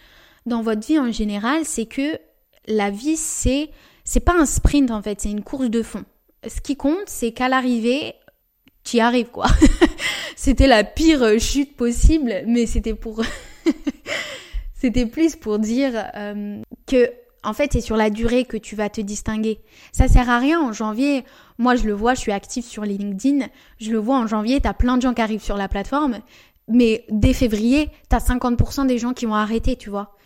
dans 0.47 0.63
votre 0.63 0.87
vie 0.87 0.99
en 0.99 1.13
général, 1.13 1.65
c'est 1.65 1.87
que 1.87 2.19
la 2.67 2.91
vie, 2.91 3.17
c'est 3.17 3.71
c'est 4.05 4.21
pas 4.21 4.35
un 4.35 4.47
sprint 4.47 4.91
en 4.91 5.03
fait, 5.03 5.21
c'est 5.21 5.31
une 5.31 5.43
course 5.43 5.71
de 5.71 5.83
fond. 5.83 6.05
Ce 6.47 6.61
qui 6.61 6.77
compte, 6.77 7.07
c'est 7.07 7.33
qu'à 7.33 7.49
l'arrivée, 7.49 8.15
tu 8.85 8.97
y 8.97 9.01
arrives 9.01 9.31
quoi. 9.31 9.47
c'était 10.37 10.67
la 10.67 10.85
pire 10.85 11.41
chute 11.41 11.77
possible, 11.77 12.43
mais 12.47 12.67
c'était 12.67 12.95
pour 12.95 13.23
c'était 14.75 15.07
plus 15.07 15.37
pour 15.37 15.59
dire 15.59 15.93
euh, 16.17 16.61
que 16.87 17.11
en 17.45 17.53
fait, 17.53 17.73
c'est 17.73 17.81
sur 17.81 17.97
la 17.97 18.11
durée 18.11 18.45
que 18.45 18.57
tu 18.57 18.77
vas 18.77 18.89
te 18.89 19.01
distinguer. 19.01 19.61
Ça 19.91 20.07
sert 20.07 20.31
à 20.31 20.39
rien 20.39 20.61
en 20.61 20.73
janvier. 20.73 21.25
Moi, 21.59 21.75
je 21.75 21.85
le 21.85 21.93
vois, 21.93 22.15
je 22.15 22.21
suis 22.21 22.33
active 22.33 22.65
sur 22.65 22.85
LinkedIn. 22.85 23.47
Je 23.81 23.91
le 23.91 23.99
vois 23.99 24.17
en 24.17 24.27
janvier, 24.27 24.61
t'as 24.61 24.75
plein 24.75 24.97
de 24.97 25.03
gens 25.03 25.15
qui 25.15 25.23
arrivent 25.23 25.43
sur 25.43 25.57
la 25.57 25.69
plateforme. 25.69 26.19
mais 26.69 27.05
dès 27.11 27.33
février, 27.33 27.91
t'as 28.09 28.19
50% 28.19 28.87
des 28.87 28.99
gens 28.99 29.13
qui 29.13 29.27
vont 29.27 29.35
arrêter, 29.35 29.75
tu 29.77 29.91
vois. 29.91 30.17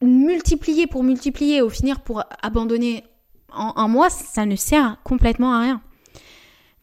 Multiplier 0.00 0.86
pour 0.86 1.02
multiplier, 1.02 1.60
au 1.60 1.68
finir 1.68 2.00
pour 2.00 2.22
abandonner 2.40 3.04
en 3.52 3.72
un 3.76 3.88
mois, 3.88 4.10
ça 4.10 4.46
ne 4.46 4.56
sert 4.56 4.96
complètement 5.04 5.52
à 5.54 5.60
rien. 5.60 5.80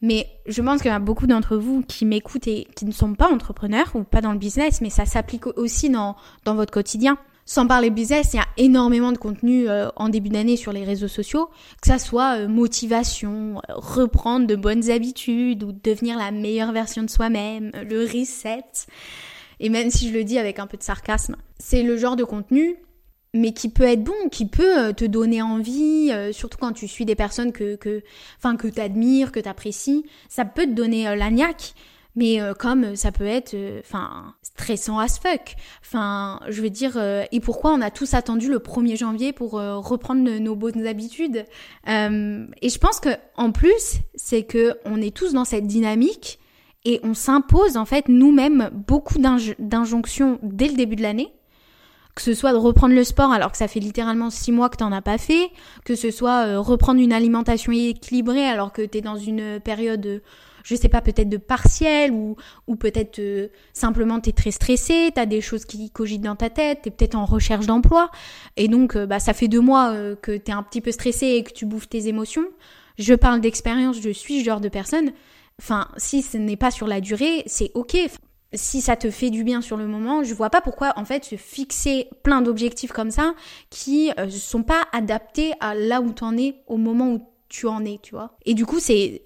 Mais 0.02 0.28
je 0.46 0.62
pense 0.62 0.82
qu'il 0.82 0.92
y 0.92 0.94
a 0.94 1.00
beaucoup 1.00 1.26
d'entre 1.26 1.58
vous 1.58 1.82
qui 1.82 2.06
m'écoutent 2.06 2.48
et 2.48 2.68
qui 2.76 2.86
ne 2.86 2.92
sont 2.92 3.16
pas 3.16 3.32
entrepreneurs 3.32 3.92
ou 3.96 4.04
pas 4.04 4.22
dans 4.22 4.32
le 4.32 4.38
business, 4.38 4.82
mais 4.82 4.90
ça 4.90 5.06
s'applique 5.06 5.48
aussi 5.48 5.90
dans, 5.90 6.16
dans 6.46 6.56
votre 6.56 6.72
quotidien. 6.72 7.18
Sans 7.50 7.66
parler 7.66 7.90
business, 7.90 8.32
il 8.34 8.38
y 8.38 8.40
a 8.40 8.48
énormément 8.58 9.14
de 9.14 9.18
contenu 9.18 9.70
euh, 9.70 9.88
en 9.96 10.10
début 10.10 10.28
d'année 10.28 10.58
sur 10.58 10.74
les 10.74 10.84
réseaux 10.84 11.08
sociaux, 11.08 11.50
que 11.82 11.88
ça 11.88 11.98
soit 11.98 12.40
euh, 12.40 12.48
motivation, 12.50 13.62
euh, 13.70 13.74
reprendre 13.76 14.46
de 14.48 14.56
bonnes 14.56 14.90
habitudes 14.90 15.64
ou 15.64 15.72
devenir 15.72 16.18
la 16.18 16.32
meilleure 16.32 16.74
version 16.74 17.04
de 17.04 17.10
soi-même, 17.10 17.72
le 17.90 18.02
reset. 18.02 18.66
Et 19.62 19.70
même 19.70 19.90
si 19.90 20.10
je 20.10 20.14
le 20.14 20.26
dis 20.26 20.38
avec 20.38 20.60
un 20.60 20.68
peu 20.68 20.76
de 20.76 20.84
sarcasme, 20.84 21.38
c'est 21.58 21.84
le 21.84 21.96
genre 21.96 22.18
de 22.18 22.26
contenu 22.26 22.76
mais 23.38 23.54
qui 23.54 23.70
peut 23.70 23.84
être 23.84 24.04
bon, 24.04 24.30
qui 24.32 24.46
peut 24.46 24.78
euh, 24.78 24.94
te 24.94 25.06
donner 25.06 25.42
envie, 25.42 26.10
euh, 26.12 26.32
surtout 26.32 26.58
quand 26.58 26.74
tu 26.74 26.88
suis 26.88 27.06
des 27.06 27.16
personnes 27.16 27.52
que, 27.52 27.76
que, 27.76 28.04
enfin, 28.38 28.58
que 28.58 28.68
t'admires, 28.68 29.32
que 29.32 29.40
t'apprécies, 29.40 30.06
ça 30.30 30.46
peut 30.46 30.66
te 30.66 30.72
donner 30.72 31.08
euh, 31.08 31.16
la 31.16 31.30
mais 32.16 32.40
comme 32.58 32.96
ça 32.96 33.12
peut 33.12 33.28
être, 33.28 33.56
enfin, 33.80 34.34
stressant 34.42 34.98
as 34.98 35.20
fuck. 35.20 35.54
Enfin, 35.82 36.40
je 36.50 36.64
veux 36.64 36.72
dire, 36.72 36.98
et 37.32 37.40
pourquoi 37.40 37.74
on 37.74 37.82
a 37.82 37.92
tous 37.92 38.16
attendu 38.16 38.50
le 38.50 38.58
1er 38.58 38.98
janvier 38.98 39.34
pour 39.34 39.52
reprendre 39.52 40.40
nos 40.40 40.56
bonnes 40.56 40.88
habitudes? 40.88 41.46
Et 41.86 42.70
je 42.70 42.78
pense 42.80 43.00
que 43.00 43.10
en 43.36 43.52
plus, 43.52 43.98
c'est 44.16 44.42
que 44.42 44.80
on 44.84 45.00
est 45.00 45.16
tous 45.16 45.34
dans 45.34 45.46
cette 45.46 45.68
dynamique 45.68 46.40
et 46.86 47.00
on 47.04 47.14
s'impose 47.14 47.78
en 47.78 47.86
fait 47.86 48.08
nous-mêmes 48.08 48.72
beaucoup 48.74 49.20
d'injonctions 49.20 50.40
dès 50.42 50.70
le 50.70 50.76
début 50.76 50.96
de 50.96 51.04
l'année 51.04 51.37
que 52.18 52.24
ce 52.24 52.34
soit 52.34 52.52
de 52.52 52.58
reprendre 52.58 52.96
le 52.96 53.04
sport 53.04 53.32
alors 53.32 53.52
que 53.52 53.60
ça 53.60 53.68
fait 53.68 53.80
littéralement 53.80 54.32
six 54.32 54.52
mois 54.52 54.70
que 54.70 54.78
t'en 54.78 54.92
as 54.92 55.04
pas 55.04 55.20
fait, 55.20 55.52
que 55.86 55.94
ce 55.94 56.10
soit 56.10 56.48
euh, 56.48 56.60
reprendre 56.60 57.00
une 57.00 57.14
alimentation 57.14 57.72
équilibrée 57.72 58.44
alors 58.44 58.74
que 58.74 58.82
t'es 58.82 59.02
dans 59.02 59.18
une 59.18 59.60
période, 59.60 60.24
je 60.64 60.76
sais 60.76 60.90
pas, 60.90 61.02
peut-être 61.02 61.30
de 61.30 61.38
partiel 61.38 62.12
ou, 62.12 62.36
ou 62.66 62.76
peut-être 62.76 63.20
euh, 63.20 63.50
simplement 63.72 64.20
t'es 64.20 64.32
très 64.32 64.50
stressé, 64.50 65.12
t'as 65.14 65.28
des 65.28 65.42
choses 65.42 65.66
qui 65.66 65.92
cogitent 65.92 66.24
dans 66.24 66.36
ta 66.36 66.50
tête, 66.50 66.82
t'es 66.82 66.90
peut-être 66.90 67.14
en 67.14 67.26
recherche 67.26 67.68
d'emploi 67.68 68.10
et 68.56 68.68
donc 68.68 68.96
euh, 68.96 69.06
bah 69.06 69.20
ça 69.20 69.36
fait 69.36 69.48
deux 69.48 69.62
mois 69.62 69.94
que 70.20 70.36
t'es 70.36 70.52
un 70.52 70.64
petit 70.64 70.82
peu 70.82 70.92
stressé 70.92 71.28
et 71.28 71.44
que 71.44 71.54
tu 71.54 71.68
bouffes 71.68 71.88
tes 71.88 72.08
émotions. 72.08 72.46
Je 72.98 73.14
parle 73.14 73.42
d'expérience, 73.42 74.02
je 74.02 74.10
suis 74.10 74.40
ce 74.40 74.46
genre 74.46 74.60
de 74.60 74.70
personne. 74.70 75.12
Enfin, 75.60 75.88
si 75.98 76.24
ce 76.24 76.38
n'est 76.38 76.58
pas 76.58 76.72
sur 76.72 76.88
la 76.88 77.00
durée, 77.00 77.44
c'est 77.46 77.70
ok 77.76 77.96
si 78.54 78.82
ça 78.82 78.96
te 78.96 79.12
fait 79.12 79.30
du 79.30 79.44
bien 79.44 79.62
sur 79.62 79.78
le 79.78 79.88
moment, 79.88 80.24
je 80.24 80.34
vois 80.34 80.50
pas 80.50 80.62
pourquoi 80.62 80.94
en 80.96 81.06
fait 81.06 81.24
se 81.26 81.36
fixer 81.36 82.10
plein 82.24 82.42
d'objectifs 82.42 82.92
comme 82.92 83.12
ça 83.12 83.34
qui 83.70 84.12
euh, 84.18 84.30
sont 84.30 84.64
pas 84.64 84.84
adaptés 84.94 85.54
à 85.60 85.76
là 85.76 86.02
où 86.02 86.14
tu 86.14 86.24
en 86.24 86.38
es 86.38 86.56
au 86.68 86.78
moment 86.78 87.12
où 87.12 87.28
tu 87.50 87.68
en 87.68 87.84
es, 87.86 88.00
tu 88.02 88.16
vois. 88.16 88.38
Et 88.46 88.54
du 88.54 88.66
coup, 88.66 88.80
c'est 88.80 89.24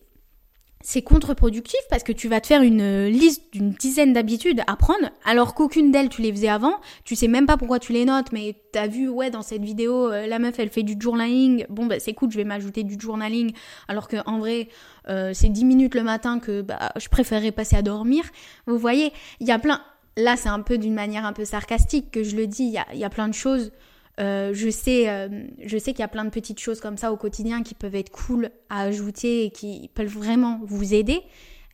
c'est 0.84 1.02
contre-productif 1.02 1.80
parce 1.90 2.04
que 2.04 2.12
tu 2.12 2.28
vas 2.28 2.42
te 2.42 2.48
faire 2.48 2.62
une 2.62 3.08
liste 3.08 3.44
d'une 3.54 3.72
dizaine 3.72 4.14
d'habitudes 4.14 4.62
à 4.68 4.76
prendre 4.76 5.10
alors 5.26 5.54
qu'aucune 5.54 5.92
d'elles 5.92 6.10
tu 6.10 6.22
les 6.22 6.32
faisais 6.32 6.50
avant. 6.50 6.80
Tu 7.04 7.16
sais 7.16 7.28
même 7.28 7.46
pas 7.46 7.58
pourquoi 7.58 7.80
tu 7.80 7.94
les 7.94 8.06
notes, 8.06 8.32
mais 8.32 8.56
t'as 8.72 8.88
vu, 8.88 9.10
ouais, 9.10 9.30
dans 9.30 9.42
cette 9.42 9.64
vidéo, 9.64 10.12
euh, 10.12 10.28
la 10.28 10.40
meuf 10.40 10.60
elle 10.60 10.70
fait 10.70 10.84
du 10.84 10.96
journaling. 11.00 11.66
Bon, 11.70 11.86
bah 11.86 12.00
c'est 12.00 12.14
cool, 12.14 12.32
je 12.32 12.38
vais 12.38 12.44
m'ajouter 12.44 12.84
du 12.84 13.00
journaling 13.00 13.54
alors 13.88 14.08
que 14.08 14.18
en 14.26 14.40
vrai, 14.40 14.70
euh, 15.10 15.32
c'est 15.34 15.50
10 15.50 15.66
minutes 15.66 15.96
le 15.96 16.04
matin 16.04 16.40
que 16.40 16.62
bah, 16.62 16.92
je 16.98 17.10
préférerais 17.10 17.52
passer 17.52 17.76
à 17.76 17.82
dormir. 17.82 18.24
Vous 18.68 18.78
voyez, 18.78 19.12
il 19.40 19.48
y 19.48 19.52
a 19.52 19.60
plein. 19.60 19.82
Là, 20.18 20.36
c'est 20.36 20.50
un 20.50 20.60
peu 20.60 20.78
d'une 20.78 20.94
manière 20.94 21.26
un 21.26 21.34
peu 21.34 21.46
sarcastique 21.46 22.12
que 22.12 22.24
je 22.24 22.36
le 22.36 22.46
dis. 22.46 22.76
Il 22.94 23.00
y 23.00 23.06
a 23.06 23.10
plein 23.10 23.30
de 23.30 23.34
choses 23.34 23.72
euh, 24.20 24.51
je 24.53 24.70
sais, 24.70 25.10
euh, 25.10 25.30
sais 25.68 25.94
qu'il 25.94 26.00
y 26.00 26.03
a 26.03 26.08
plein 26.08 26.25
de 26.25 26.30
petites 26.30 26.60
choses 26.60 26.82
comme 26.82 26.98
ça 26.98 27.12
au 27.12 27.18
quotidien 27.18 27.63
qui 27.63 27.74
peuvent 27.74 27.96
être 27.96 28.12
cool 28.12 28.51
à 28.70 28.82
ajouter 28.82 29.46
et 29.46 29.51
qui 29.51 29.89
peuvent 29.94 30.08
vraiment 30.08 30.60
vous 30.63 30.94
aider, 30.94 31.22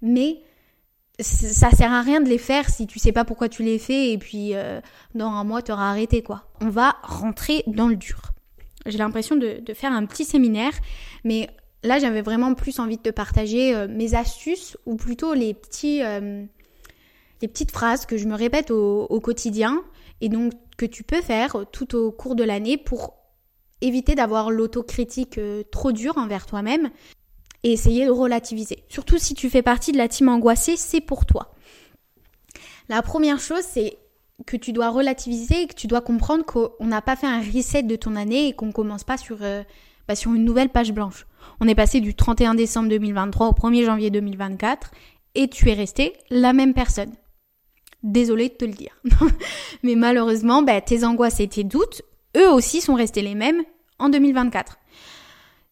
mais 0.01 0.41
ça 1.19 1.71
sert 1.71 1.91
à 1.91 2.03
rien 2.03 2.21
de 2.21 2.29
les 2.29 2.37
faire 2.37 2.69
si 2.69 2.85
tu 2.85 2.99
sais 2.99 3.11
pas 3.11 3.25
pourquoi 3.25 3.49
tu 3.49 3.63
les 3.63 3.79
fais 3.79 4.11
et 4.11 4.19
puis 4.19 4.53
euh, 4.53 4.79
dans 5.15 5.29
un 5.29 5.43
mois 5.43 5.63
tu 5.63 5.71
auras 5.71 5.89
arrêté 5.89 6.21
quoi. 6.21 6.43
On 6.61 6.69
va 6.69 6.95
rentrer 7.01 7.63
dans 7.65 7.87
le 7.87 7.95
dur. 7.95 8.21
J'ai 8.85 8.99
l'impression 8.99 9.35
de, 9.35 9.59
de, 9.59 9.73
faire 9.73 9.91
un 9.91 10.05
petit 10.05 10.23
séminaire, 10.23 10.73
mais 11.23 11.49
là 11.83 11.97
j'avais 11.97 12.21
vraiment 12.21 12.53
plus 12.53 12.79
envie 12.79 12.97
de 12.97 13.01
te 13.01 13.09
partager 13.09 13.87
mes 13.87 14.13
astuces 14.13 14.77
ou 14.85 14.95
plutôt 14.95 15.33
les 15.33 15.55
petits 15.55 16.01
les 17.41 17.47
petites 17.47 17.71
phrases 17.71 18.05
que 18.05 18.17
je 18.17 18.27
me 18.27 18.35
répète 18.35 18.69
au, 18.69 19.05
au 19.05 19.19
quotidien 19.19 19.83
et 20.21 20.29
donc 20.29 20.53
que 20.77 20.85
tu 20.85 21.03
peux 21.03 21.21
faire 21.21 21.65
tout 21.71 21.95
au 21.95 22.11
cours 22.11 22.35
de 22.35 22.43
l'année 22.43 22.77
pour 22.77 23.15
éviter 23.81 24.15
d'avoir 24.15 24.49
l'autocritique 24.51 25.37
euh, 25.37 25.63
trop 25.71 25.91
dure 25.91 26.17
envers 26.17 26.45
toi-même 26.45 26.89
et 27.63 27.73
essayer 27.73 28.05
de 28.05 28.11
relativiser. 28.11 28.83
Surtout 28.89 29.17
si 29.17 29.33
tu 29.33 29.49
fais 29.49 29.61
partie 29.61 29.91
de 29.91 29.97
la 29.97 30.07
team 30.07 30.29
angoissée, 30.29 30.77
c'est 30.77 31.01
pour 31.01 31.25
toi. 31.25 31.53
La 32.89 33.01
première 33.01 33.39
chose, 33.39 33.63
c'est 33.63 33.97
que 34.45 34.55
tu 34.55 34.71
dois 34.71 34.89
relativiser 34.89 35.63
et 35.63 35.67
que 35.67 35.73
tu 35.73 35.87
dois 35.87 36.01
comprendre 36.01 36.45
qu'on 36.45 36.85
n'a 36.85 37.01
pas 37.01 37.15
fait 37.15 37.27
un 37.27 37.41
reset 37.41 37.83
de 37.83 37.95
ton 37.95 38.15
année 38.15 38.47
et 38.47 38.53
qu'on 38.53 38.71
commence 38.71 39.03
pas 39.03 39.17
sur, 39.17 39.39
euh, 39.41 39.63
bah, 40.07 40.15
sur 40.15 40.33
une 40.33 40.45
nouvelle 40.45 40.69
page 40.69 40.93
blanche. 40.93 41.25
On 41.59 41.67
est 41.67 41.75
passé 41.75 41.99
du 41.99 42.13
31 42.13 42.55
décembre 42.55 42.89
2023 42.89 43.47
au 43.47 43.53
1er 43.53 43.85
janvier 43.85 44.09
2024 44.11 44.91
et 45.35 45.47
tu 45.47 45.69
es 45.69 45.73
resté 45.73 46.13
la 46.29 46.53
même 46.53 46.73
personne. 46.73 47.11
Désolée 48.07 48.47
de 48.47 48.53
te 48.53 48.63
le 48.63 48.71
dire. 48.71 48.95
Mais 49.83 49.95
malheureusement, 49.95 50.61
bah, 50.61 50.79
tes 50.79 51.03
angoisses 51.03 51.41
et 51.41 51.47
tes 51.49 51.65
doutes, 51.65 52.03
eux 52.37 52.49
aussi 52.49 52.79
sont 52.79 52.95
restés 52.95 53.21
les 53.21 53.35
mêmes 53.35 53.63
en 53.99 54.07
2024. 54.07 54.77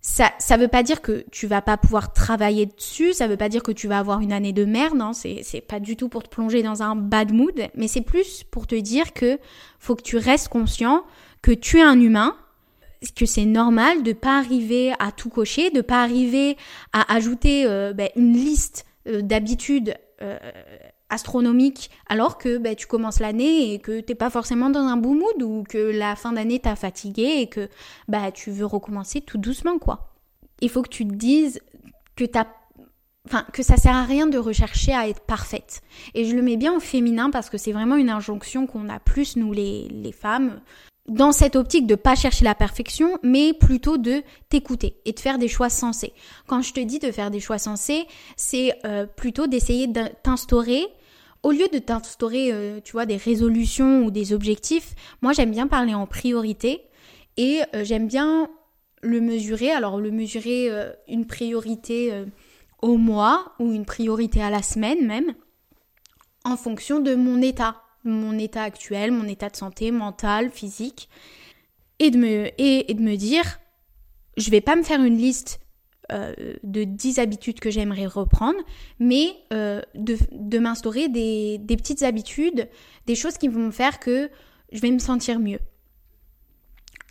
Ça, 0.01 0.33
ça 0.37 0.57
veut 0.57 0.67
pas 0.67 0.83
dire 0.83 1.01
que 1.01 1.23
tu 1.31 1.47
vas 1.47 1.61
pas 1.61 1.77
pouvoir 1.77 2.11
travailler 2.11 2.65
dessus, 2.65 3.13
ça 3.13 3.27
veut 3.27 3.37
pas 3.37 3.47
dire 3.47 3.63
que 3.63 3.71
tu 3.71 3.87
vas 3.87 3.99
avoir 3.99 4.19
une 4.19 4.33
année 4.33 4.51
de 4.51 4.65
merde, 4.65 5.01
hein, 5.01 5.13
c'est 5.13 5.61
pas 5.61 5.79
du 5.79 5.95
tout 5.95 6.09
pour 6.09 6.23
te 6.23 6.29
plonger 6.29 6.61
dans 6.61 6.83
un 6.83 6.95
bad 6.97 7.31
mood, 7.31 7.69
mais 7.73 7.87
c'est 7.87 8.01
plus 8.01 8.43
pour 8.43 8.67
te 8.67 8.75
dire 8.75 9.13
que 9.13 9.39
faut 9.79 9.95
que 9.95 10.03
tu 10.03 10.17
restes 10.17 10.49
conscient 10.49 11.05
que 11.41 11.51
tu 11.51 11.79
es 11.79 11.83
un 11.83 11.99
humain, 11.99 12.35
que 13.15 13.25
c'est 13.25 13.45
normal 13.45 14.03
de 14.03 14.11
pas 14.11 14.39
arriver 14.39 14.91
à 14.99 15.13
tout 15.13 15.29
cocher, 15.29 15.69
de 15.69 15.81
pas 15.81 16.03
arriver 16.03 16.57
à 16.91 17.15
ajouter 17.15 17.65
euh, 17.65 17.93
bah, 17.93 18.09
une 18.17 18.33
liste 18.33 18.85
euh, 19.07 19.21
d'habitudes 19.21 19.95
euh, 20.21 20.37
astronomique 21.15 21.89
alors 22.07 22.37
que 22.37 22.57
bah, 22.57 22.75
tu 22.75 22.85
commences 22.85 23.19
l'année 23.19 23.73
et 23.73 23.79
que 23.79 23.99
t'es 23.99 24.15
pas 24.15 24.29
forcément 24.29 24.69
dans 24.69 24.81
un 24.81 24.97
bon 24.97 25.15
mood 25.15 25.41
ou 25.41 25.63
que 25.67 25.77
la 25.77 26.15
fin 26.15 26.33
d'année 26.33 26.59
t'a 26.59 26.75
fatigué 26.75 27.39
et 27.39 27.47
que 27.47 27.67
bah 28.07 28.31
tu 28.31 28.51
veux 28.51 28.65
recommencer 28.65 29.21
tout 29.21 29.39
doucement 29.39 29.79
quoi. 29.79 30.13
Il 30.61 30.69
faut 30.69 30.83
que 30.83 30.89
tu 30.89 31.07
te 31.07 31.13
dises 31.13 31.59
que 32.15 32.23
t'as 32.23 32.45
enfin 33.27 33.45
que 33.53 33.63
ça 33.63 33.77
sert 33.77 33.95
à 33.95 34.03
rien 34.03 34.27
de 34.27 34.37
rechercher 34.37 34.93
à 34.93 35.07
être 35.07 35.21
parfaite. 35.21 35.81
Et 36.13 36.25
je 36.25 36.35
le 36.35 36.41
mets 36.41 36.57
bien 36.57 36.75
au 36.75 36.79
féminin 36.79 37.29
parce 37.29 37.49
que 37.49 37.57
c'est 37.57 37.71
vraiment 37.71 37.95
une 37.95 38.09
injonction 38.09 38.67
qu'on 38.67 38.89
a 38.89 38.99
plus 38.99 39.35
nous 39.35 39.51
les, 39.51 40.11
femmes 40.11 40.61
dans 41.07 41.31
cette 41.31 41.55
optique 41.55 41.85
de 41.85 41.95
pas 41.95 42.15
chercher 42.15 42.45
la 42.45 42.55
perfection, 42.55 43.19
mais 43.21 43.53
plutôt 43.53 43.97
de 43.97 44.23
t'écouter 44.49 44.97
et 45.05 45.11
de 45.11 45.19
faire 45.19 45.37
des 45.37 45.47
choix 45.47 45.69
sensés. 45.69 46.13
Quand 46.47 46.61
je 46.61 46.73
te 46.73 46.79
dis 46.79 46.99
de 46.99 47.11
faire 47.11 47.29
des 47.29 47.39
choix 47.39 47.59
sensés, 47.59 48.07
c'est 48.37 48.73
euh, 48.85 49.05
plutôt 49.05 49.45
d'essayer 49.45 49.87
de 49.87 50.01
t'instaurer 50.23 50.83
au 51.45 51.51
lieu 51.51 51.67
de 51.71 51.79
t'instaurer, 51.79 52.51
euh, 52.51 52.79
tu 52.83 52.93
vois, 52.93 53.05
des 53.05 53.17
résolutions 53.17 54.03
ou 54.03 54.11
des 54.11 54.33
objectifs, 54.33 54.95
moi 55.21 55.31
j'aime 55.33 55.51
bien 55.51 55.67
parler 55.67 55.93
en 55.93 56.07
priorité 56.07 56.81
et 57.37 57.61
euh, 57.73 57.83
j'aime 57.83 58.07
bien 58.07 58.49
le 59.01 59.21
mesurer. 59.21 59.71
Alors 59.71 59.99
le 59.99 60.11
mesurer 60.11 60.69
une 61.07 61.27
priorité 61.27 62.25
au 62.81 62.97
mois 62.97 63.53
ou 63.59 63.71
une 63.71 63.85
priorité 63.85 64.41
à 64.41 64.49
la 64.49 64.63
semaine 64.63 65.05
même, 65.05 65.35
en 66.43 66.57
fonction 66.57 66.99
de 66.99 67.13
mon 67.13 67.41
état 67.41 67.75
mon 68.05 68.37
état 68.37 68.63
actuel, 68.63 69.11
mon 69.11 69.27
état 69.27 69.49
de 69.49 69.55
santé 69.55 69.91
mental, 69.91 70.51
physique, 70.51 71.09
et 71.99 72.11
de 72.11 72.17
me, 72.17 72.49
et, 72.57 72.93
de 72.93 73.01
me 73.01 73.15
dire, 73.15 73.59
je 74.37 74.49
vais 74.51 74.61
pas 74.61 74.75
me 74.75 74.83
faire 74.83 75.01
une 75.03 75.17
liste 75.17 75.59
euh, 76.11 76.33
de 76.63 76.83
10 76.83 77.19
habitudes 77.19 77.59
que 77.59 77.69
j'aimerais 77.69 78.05
reprendre, 78.05 78.59
mais 78.99 79.35
euh, 79.53 79.81
de, 79.95 80.59
m'instaurer 80.59 81.07
des, 81.09 81.59
petites 81.67 82.03
habitudes, 82.03 82.69
des 83.07 83.15
choses 83.15 83.37
qui 83.37 83.47
vont 83.47 83.67
me 83.67 83.71
faire 83.71 83.99
que 83.99 84.29
je 84.71 84.79
vais 84.79 84.91
me 84.91 84.99
sentir 84.99 85.39
mieux. 85.39 85.59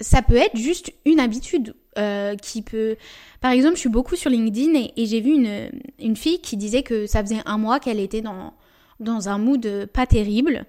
Ça 0.00 0.22
peut 0.22 0.36
être 0.36 0.56
juste 0.56 0.92
une 1.04 1.20
habitude 1.20 1.74
euh, 1.98 2.36
qui 2.36 2.62
peut... 2.62 2.96
Par 3.40 3.52
exemple, 3.52 3.76
je 3.76 3.80
suis 3.80 3.88
beaucoup 3.88 4.16
sur 4.16 4.30
LinkedIn 4.30 4.74
et, 4.74 4.92
et 4.96 5.06
j'ai 5.06 5.20
vu 5.20 5.30
une, 5.30 5.70
une 5.98 6.16
fille 6.16 6.40
qui 6.40 6.56
disait 6.56 6.82
que 6.82 7.06
ça 7.06 7.22
faisait 7.22 7.42
un 7.46 7.58
mois 7.58 7.78
qu'elle 7.78 8.00
était 8.00 8.22
dans, 8.22 8.54
dans 9.00 9.28
un 9.28 9.38
mood 9.38 9.86
pas 9.92 10.06
terrible 10.06 10.66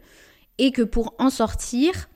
et 0.58 0.72
que 0.72 0.82
pour 0.82 1.16
en 1.20 1.30
sortir, 1.30 2.10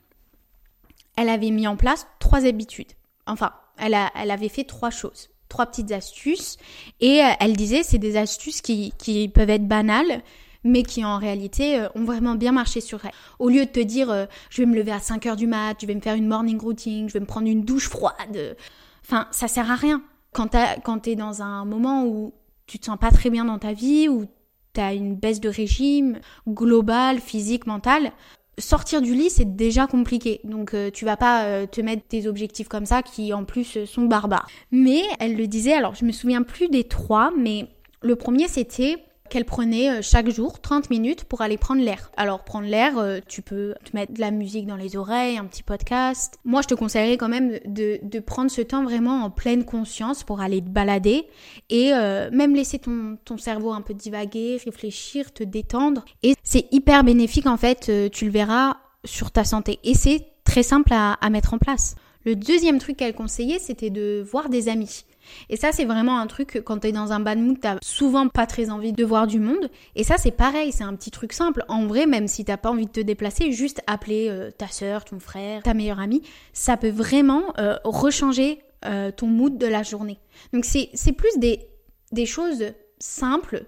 elle 1.18 1.30
avait 1.30 1.52
mis 1.52 1.68
en 1.68 1.76
place 1.76 2.08
trois 2.20 2.46
habitudes. 2.46 2.94
Enfin, 3.26 3.52
elle, 3.78 3.94
a, 3.94 4.12
elle 4.16 4.32
avait 4.32 4.50
fait 4.50 4.64
trois 4.64 4.90
choses, 4.90 5.30
trois 5.50 5.66
petites 5.66 5.92
astuces 5.92 6.58
et 7.00 7.24
euh, 7.24 7.30
elle 7.40 7.56
disait 7.56 7.84
c'est 7.84 7.98
des 7.98 8.18
astuces 8.18 8.62
qui, 8.62 8.94
qui 8.98 9.28
peuvent 9.28 9.50
être 9.50 9.68
banales 9.68 10.24
mais 10.64 10.84
qui 10.84 11.06
en 11.06 11.18
réalité 11.18 11.88
ont 11.96 12.04
vraiment 12.04 12.36
bien 12.36 12.52
marché 12.52 12.82
sur 12.82 13.06
elle. 13.06 13.12
Au 13.40 13.48
lieu 13.50 13.66
de 13.66 13.72
te 13.72 13.80
dire 13.80 14.28
je 14.50 14.62
vais 14.62 14.66
me 14.66 14.76
lever 14.76 14.92
à 14.92 15.00
5 15.00 15.26
heures 15.26 15.36
du 15.38 15.48
mat, 15.48 15.78
je 15.80 15.86
vais 15.86 15.96
me 15.96 16.02
faire 16.02 16.16
une 16.16 16.28
morning 16.28 16.60
routine, 16.60 17.08
je 17.08 17.14
vais 17.14 17.22
me 17.22 17.26
prendre 17.26 17.48
une 17.48 17.64
douche 17.64 17.88
froide, 17.88 18.58
enfin 19.06 19.28
ça 19.32 19.48
sert 19.48 19.72
à 19.72 19.76
rien. 19.76 20.04
Quand 20.34 20.50
tu 20.50 21.10
es 21.10 21.16
dans 21.16 21.42
un 21.42 21.64
moment 21.64 22.04
où 22.06 22.34
tu 22.68 22.78
te 22.78 22.86
sens 22.86 22.98
pas 23.00 23.10
très 23.10 23.30
bien 23.30 23.46
dans 23.46 23.58
ta 23.58 23.74
vie, 23.74 24.10
où 24.10 24.26
tu 24.74 24.82
as 24.82 24.94
une 24.94 25.16
baisse 25.16 25.40
de 25.40 25.50
régime 25.50 26.20
globale, 26.48 27.20
physique, 27.20 27.66
mentale, 27.66 28.12
sortir 28.60 29.02
du 29.02 29.14
lit, 29.14 29.30
c'est 29.30 29.56
déjà 29.56 29.88
compliqué. 29.88 30.42
Donc 30.44 30.74
euh, 30.74 30.90
tu 30.92 31.06
vas 31.06 31.18
pas 31.18 31.46
euh, 31.46 31.66
te 31.66 31.82
mettre 31.82 32.04
des 32.10 32.28
objectifs 32.28 32.68
comme 32.68 32.86
ça 32.86 33.02
qui 33.02 33.34
en 33.34 33.44
plus 33.44 33.78
euh, 33.78 33.86
sont 33.86 34.04
barbares. 34.04 34.48
Mais 34.72 35.02
elle 35.20 35.36
le 35.36 35.48
disait, 35.48 35.74
alors 35.74 35.96
je 35.96 36.06
me 36.06 36.12
souviens 36.12 36.44
plus 36.44 36.70
des 36.70 36.84
trois, 36.84 37.32
mais 37.38 37.68
le 38.02 38.16
premier 38.16 38.48
c'était 38.48 38.98
qu'elle 39.30 39.46
prenait 39.46 39.90
euh, 39.90 40.00
chaque 40.02 40.30
jour 40.30 40.60
30 40.60 40.90
minutes 40.90 41.24
pour 41.24 41.42
aller 41.42 41.58
prendre 41.58 41.82
l'air. 41.82 42.12
Alors 42.18 42.44
prendre 42.44 42.68
l'air, 42.68 42.98
euh, 42.98 43.20
tu 43.28 43.42
peux 43.42 43.76
te 43.86 43.96
mettre 43.96 44.14
de 44.14 44.20
la 44.20 44.32
musique 44.32 44.66
dans 44.66 44.76
les 44.76 44.96
oreilles, 44.96 45.38
un 45.38 45.46
petit 45.46 45.64
podcast. 45.64 46.40
Moi, 46.44 46.62
je 46.62 46.68
te 46.68 46.74
conseillerais 46.74 47.18
quand 47.18 47.30
même 47.30 47.60
de, 47.66 48.20
prendre 48.20 48.52
ce 48.52 48.62
temps 48.62 48.84
vraiment 48.84 49.24
en 49.24 49.30
pleine 49.30 49.64
conscience 49.64 50.24
pour 50.24 50.42
aller 50.42 50.62
te 50.62 50.70
balader 50.70 51.28
et 51.70 51.94
euh, 51.94 52.30
même 52.32 52.54
laisser 52.54 52.80
ton, 52.80 53.18
cerveau 53.38 53.72
un 53.72 53.82
peu 53.82 53.94
divaguer, 53.94 54.60
réfléchir, 54.64 55.32
te 55.34 55.44
détendre. 55.44 56.04
Et 56.24 56.36
c'est 56.44 56.68
hyper 56.72 57.04
bénéfique 57.04 57.48
en 57.48 57.58
fait, 57.58 57.92
tu 58.12 58.26
le 58.26 58.32
verras 58.32 58.78
sur 59.06 59.32
ta 59.32 59.44
santé. 59.46 59.80
Et 59.84 59.94
c'est 59.94 60.26
très 60.44 60.64
simple 60.64 60.92
à 60.94 61.30
mettre 61.30 61.54
en 61.54 61.58
place. 61.58 61.96
Le 62.26 62.36
deuxième 62.36 62.80
truc 62.80 62.98
qu'elle 62.98 63.14
conseillait, 63.16 63.60
c'était 63.60 63.90
de 63.90 64.22
voir 64.30 64.50
des 64.50 64.68
amis. 64.68 65.06
Et 65.50 65.56
ça, 65.56 65.72
c'est 65.72 65.86
vraiment 65.86 66.20
un 66.20 66.28
truc, 66.28 66.62
quand 66.66 66.80
t'es 66.80 66.92
dans 66.92 67.12
un 67.12 67.20
bad 67.20 67.40
mood, 67.40 67.58
t'as 67.60 67.78
souvent 67.82 68.28
pas 68.28 68.46
très 68.46 68.70
envie 68.70 68.94
de 68.94 69.04
voir 69.04 69.28
du 69.28 69.40
monde. 69.40 69.70
Et 69.96 70.04
ça, 70.04 70.16
c'est 70.18 70.32
pareil, 70.32 70.72
c'est 70.72 70.84
un 70.84 70.96
petit 70.96 71.12
truc 71.12 71.34
simple. 71.34 71.64
En 71.68 71.86
vrai, 71.88 72.06
même 72.06 72.28
si 72.28 72.46
t'as 72.46 72.58
pas 72.58 72.70
envie 72.70 72.86
de 72.86 72.92
te 72.92 73.00
déplacer, 73.00 73.52
juste 73.52 73.82
appeler 73.88 74.28
euh, 74.30 74.52
ta 74.52 74.68
soeur, 74.68 75.06
ton 75.06 75.20
frère, 75.20 75.64
ta 75.64 75.74
meilleure 75.74 76.00
amie, 76.00 76.22
ça 76.54 76.78
peut 76.78 76.90
vraiment 76.90 77.44
euh, 77.58 77.78
rechanger 77.84 78.60
euh, 78.86 79.12
ton 79.12 79.28
mood 79.28 79.58
de 79.58 79.68
la 79.68 79.84
journée. 79.84 80.20
Donc 80.54 80.66
c'est 80.66 81.12
plus 81.14 81.38
des, 81.38 81.68
des 82.12 82.26
choses 82.26 82.64
simples 83.00 83.66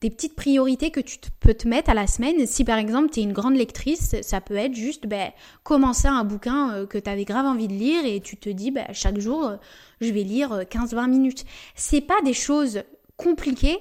des 0.00 0.10
petites 0.10 0.34
priorités 0.34 0.90
que 0.90 1.00
tu 1.00 1.18
peux 1.40 1.54
te 1.54 1.68
mettre 1.68 1.90
à 1.90 1.94
la 1.94 2.06
semaine. 2.06 2.46
Si 2.46 2.64
par 2.64 2.78
exemple 2.78 3.10
tu 3.10 3.20
es 3.20 3.22
une 3.22 3.32
grande 3.32 3.56
lectrice, 3.56 4.16
ça 4.22 4.40
peut 4.40 4.56
être 4.56 4.74
juste 4.74 5.06
ben, 5.06 5.30
commencer 5.62 6.08
un 6.08 6.24
bouquin 6.24 6.72
euh, 6.72 6.86
que 6.86 6.98
tu 6.98 7.10
avais 7.10 7.24
grave 7.24 7.46
envie 7.46 7.68
de 7.68 7.74
lire 7.74 8.04
et 8.04 8.20
tu 8.20 8.36
te 8.36 8.48
dis 8.48 8.70
ben, 8.70 8.86
chaque 8.92 9.18
jour 9.18 9.46
euh, 9.46 9.56
je 10.00 10.10
vais 10.10 10.22
lire 10.22 10.62
15-20 10.70 10.96
euh, 10.96 11.06
minutes. 11.08 11.44
C'est 11.74 12.00
pas 12.00 12.20
des 12.24 12.32
choses 12.32 12.82
compliquées 13.16 13.78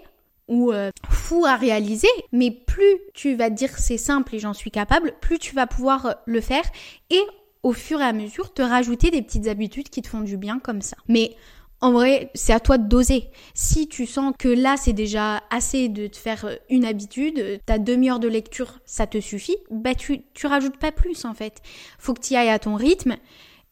ou 0.50 0.74
fou 1.08 1.46
à 1.46 1.56
réaliser, 1.56 2.08
mais 2.32 2.50
plus 2.50 2.98
tu 3.14 3.36
vas 3.36 3.52
te 3.52 3.56
dire 3.56 3.70
c'est 3.78 4.00
simple 4.00 4.34
et 4.34 4.40
j'en 4.40 4.56
suis 4.56 4.72
capable, 4.72 5.14
plus 5.22 5.38
tu 5.38 5.54
vas 5.54 5.68
pouvoir 5.68 6.16
le 6.26 6.42
faire 6.42 6.64
et 7.12 7.22
au 7.62 7.72
fur 7.72 8.02
et 8.02 8.04
à 8.04 8.14
mesure 8.14 8.52
te 8.52 8.64
rajouter 8.64 9.12
des 9.12 9.22
petites 9.22 9.48
habitudes 9.48 9.90
qui 9.90 10.02
te 10.02 10.08
font 10.08 10.22
du 10.22 10.38
bien 10.38 10.58
comme 10.58 10.82
ça. 10.82 10.98
Mais 11.08 11.36
en 11.82 11.94
vrai, 11.94 12.30
c'est 12.34 12.52
à 12.52 12.60
toi 12.60 12.78
de 12.78 12.88
doser. 12.88 13.30
Si 13.54 13.88
tu 13.88 14.06
sens 14.06 14.34
que 14.38 14.50
là, 14.50 14.76
c'est 14.76 14.94
déjà 14.94 15.42
assez 15.50 15.88
de 15.88 16.08
te 16.08 16.18
faire 16.18 16.46
euh, 16.46 16.56
une 16.70 16.84
habitude, 16.84 17.40
euh, 17.40 17.58
ta 17.66 17.80
demi-heure 17.80 18.20
de 18.20 18.28
lecture, 18.28 18.80
ça 18.86 19.08
te 19.08 19.20
suffit, 19.20 19.56
bah 19.72 19.96
tu, 19.96 20.22
rajoutes 20.44 20.78
pas 20.78 20.92
plus 20.92 21.24
en 21.24 21.34
fait. 21.34 21.62
Faut 21.98 22.14
que 22.14 22.22
tu 22.22 22.36
ailles 22.36 22.50
à 22.50 22.60
ton 22.60 22.76
rythme 22.76 23.16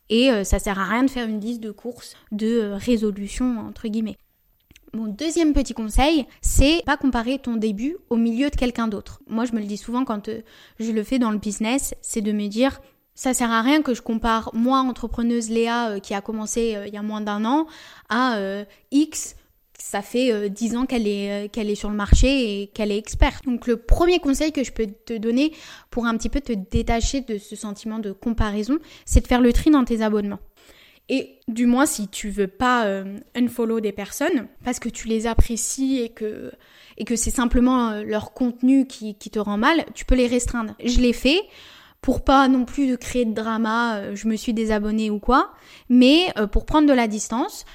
et 0.10 0.32
euh, 0.32 0.46
ça 0.46 0.60
sert 0.60 0.80
à 0.80 0.86
rien 0.86 1.04
de 1.04 1.10
faire 1.10 1.28
une 1.28 1.42
liste 1.42 1.60
de 1.60 1.72
courses 1.72 2.16
de 2.32 2.72
résolution 2.74 3.60
entre 3.60 3.90
guillemets. 3.90 4.18
Mon 4.94 5.08
deuxième 5.08 5.52
petit 5.52 5.74
conseil, 5.74 6.26
c'est 6.42 6.82
pas 6.86 6.96
comparer 6.96 7.40
ton 7.40 7.58
début 7.58 7.98
au 8.10 8.16
milieu 8.16 8.50
de 8.50 8.56
quelqu'un 8.56 8.88
d'autre. 8.88 9.22
Moi, 9.28 9.44
je 9.44 9.52
me 9.52 9.60
le 9.60 9.66
dis 9.66 9.76
souvent 9.76 10.06
quand 10.06 10.30
je 10.80 10.92
le 10.92 11.04
fais 11.04 11.20
dans 11.20 11.32
le 11.32 11.38
business, 11.38 11.94
c'est 12.02 12.22
de 12.22 12.32
me 12.32 12.48
dire 12.48 12.80
ça 13.18 13.34
sert 13.34 13.52
à 13.52 13.64
rien 13.64 13.82
que 13.82 13.96
je 13.96 14.02
compare 14.04 14.52
moi, 14.54 14.80
entrepreneuse 14.80 15.50
Léa, 15.50 15.90
euh, 15.90 16.00
qui 16.00 16.14
a 16.14 16.22
commencé 16.22 16.76
euh, 16.76 16.86
il 16.88 16.94
y 16.94 16.98
a 16.98 17.02
moins 17.02 17.20
d'un 17.20 17.46
an, 17.46 17.66
à 18.10 18.38
euh, 18.38 18.64
X. 18.92 19.36
Ça 19.80 20.02
fait 20.02 20.50
dix 20.50 20.76
ans 20.76 20.88
qu'elle 20.88 21.08
est, 21.08 21.54
qu'elle 21.54 21.70
est 21.70 21.76
sur 21.76 21.90
le 21.90 21.96
marché 21.96 22.62
et 22.62 22.68
qu'elle 22.68 22.92
est 22.92 22.98
experte. 22.98 23.46
Donc 23.46 23.68
le 23.68 23.78
premier 23.78 24.20
conseil 24.20 24.52
que 24.52 24.64
je 24.64 24.72
peux 24.72 24.88
te 24.88 25.14
donner 25.14 25.54
pour 25.92 26.08
un 26.08 26.18
petit 26.18 26.30
peu 26.30 26.42
te 26.42 26.52
détacher 26.52 27.22
de 27.22 27.38
ce 27.38 27.56
sentiment 27.56 28.00
de 28.00 28.12
comparaison, 28.12 28.80
c'est 29.06 29.22
de 29.22 29.28
faire 29.28 29.40
le 29.40 29.54
tri 29.54 29.70
dans 29.70 29.86
tes 29.86 30.02
abonnements. 30.02 30.40
Et 31.10 31.40
du 31.48 31.68
moins 31.68 31.86
si 31.86 32.08
tu 32.08 32.32
veux 32.32 32.48
pas 32.48 32.92
unfollow 33.36 33.80
des 33.80 33.92
personnes 33.92 34.48
parce 34.66 34.80
que 34.80 34.90
tu 34.90 35.08
les 35.08 35.28
apprécies 35.28 36.00
et 36.00 36.10
que, 36.10 36.52
et 36.98 37.06
que 37.06 37.16
c'est 37.16 37.30
simplement 37.30 38.02
leur 38.02 38.34
contenu 38.34 38.88
qui, 38.88 39.14
qui 39.14 39.30
te 39.30 39.40
rend 39.40 39.58
mal, 39.58 39.86
tu 39.94 40.06
peux 40.06 40.16
les 40.16 40.28
restreindre. 40.28 40.74
Je 40.84 41.00
l'ai 41.00 41.14
fait 41.14 41.40
pour 42.02 42.24
pas 42.24 42.48
non 42.48 42.66
plus 42.66 42.88
de 42.88 42.96
créer 42.96 43.26
de 43.26 43.34
drama, 43.34 43.98
euh, 43.98 44.16
je 44.16 44.28
me 44.28 44.36
suis 44.36 44.54
désabonnée 44.54 45.10
ou 45.10 45.20
quoi, 45.20 45.52
mais 45.90 46.28
euh, 46.38 46.48
pour 46.48 46.66
prendre 46.66 46.88
de 46.88 46.94
la 46.94 47.08
distance. 47.08 47.66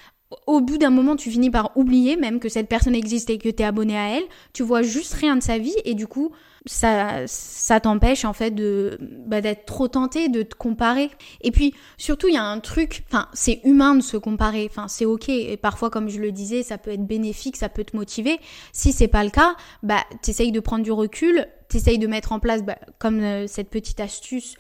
Au 0.47 0.61
bout 0.63 0.79
d'un 0.79 0.91
moment, 0.91 1.17
tu 1.17 1.31
finis 1.31 1.51
par 1.51 1.77
oublier 1.77 2.17
même 2.17 2.41
que 2.41 2.49
cette 2.49 2.69
personne 2.69 2.95
existe 2.95 3.29
et 3.29 3.37
que 3.37 3.51
tu 3.51 3.63
es 3.63 3.67
abonné 3.67 3.99
à 3.99 4.17
elle. 4.17 4.25
Tu 4.55 4.63
vois 4.63 4.81
juste 4.81 5.13
rien 5.13 5.37
de 5.37 5.43
sa 5.43 5.59
vie 5.59 5.75
et 5.85 5.95
du 5.95 6.07
coup, 6.07 6.33
ça, 6.67 7.27
ça 7.27 7.81
t'empêche 7.81 8.25
en 8.25 8.33
fait 8.33 8.53
de 8.53 8.99
bah, 9.01 9.41
d'être 9.41 9.67
trop 9.67 9.89
tenté 9.89 10.29
de 10.29 10.43
te 10.43 10.55
comparer. 10.55 11.11
Et 11.41 11.51
puis 11.51 11.75
surtout, 11.99 12.29
il 12.29 12.35
y 12.35 12.39
a 12.39 12.45
un 12.45 12.61
truc. 12.61 13.05
Enfin, 13.09 13.29
c'est 13.33 13.61
humain 13.65 13.95
de 13.95 14.03
se 14.03 14.17
comparer. 14.17 14.69
Enfin, 14.71 14.89
c'est 14.89 15.05
ok. 15.05 15.29
Et 15.29 15.57
parfois, 15.57 15.91
comme 15.91 16.09
je 16.09 16.21
le 16.21 16.33
disais, 16.33 16.63
ça 16.63 16.79
peut 16.79 16.93
être 16.93 17.07
bénéfique, 17.07 17.57
ça 17.57 17.69
peut 17.69 17.85
te 17.85 17.97
motiver. 17.97 18.39
Si 18.73 18.93
c'est 18.93 19.09
pas 19.09 19.25
le 19.25 19.31
cas, 19.31 19.57
bah 19.83 20.05
t'essayes 20.23 20.53
de 20.53 20.61
prendre 20.61 20.85
du 20.85 20.93
recul 20.93 21.47
t'essayes 21.73 21.99
de 21.99 22.07
mettre 22.07 22.33
en 22.33 22.39
place 22.39 22.63
bah, 22.63 22.79
comme 22.99 23.21
euh, 23.21 23.47
cette 23.47 23.71
petite 23.71 23.99
astuce 23.99 24.57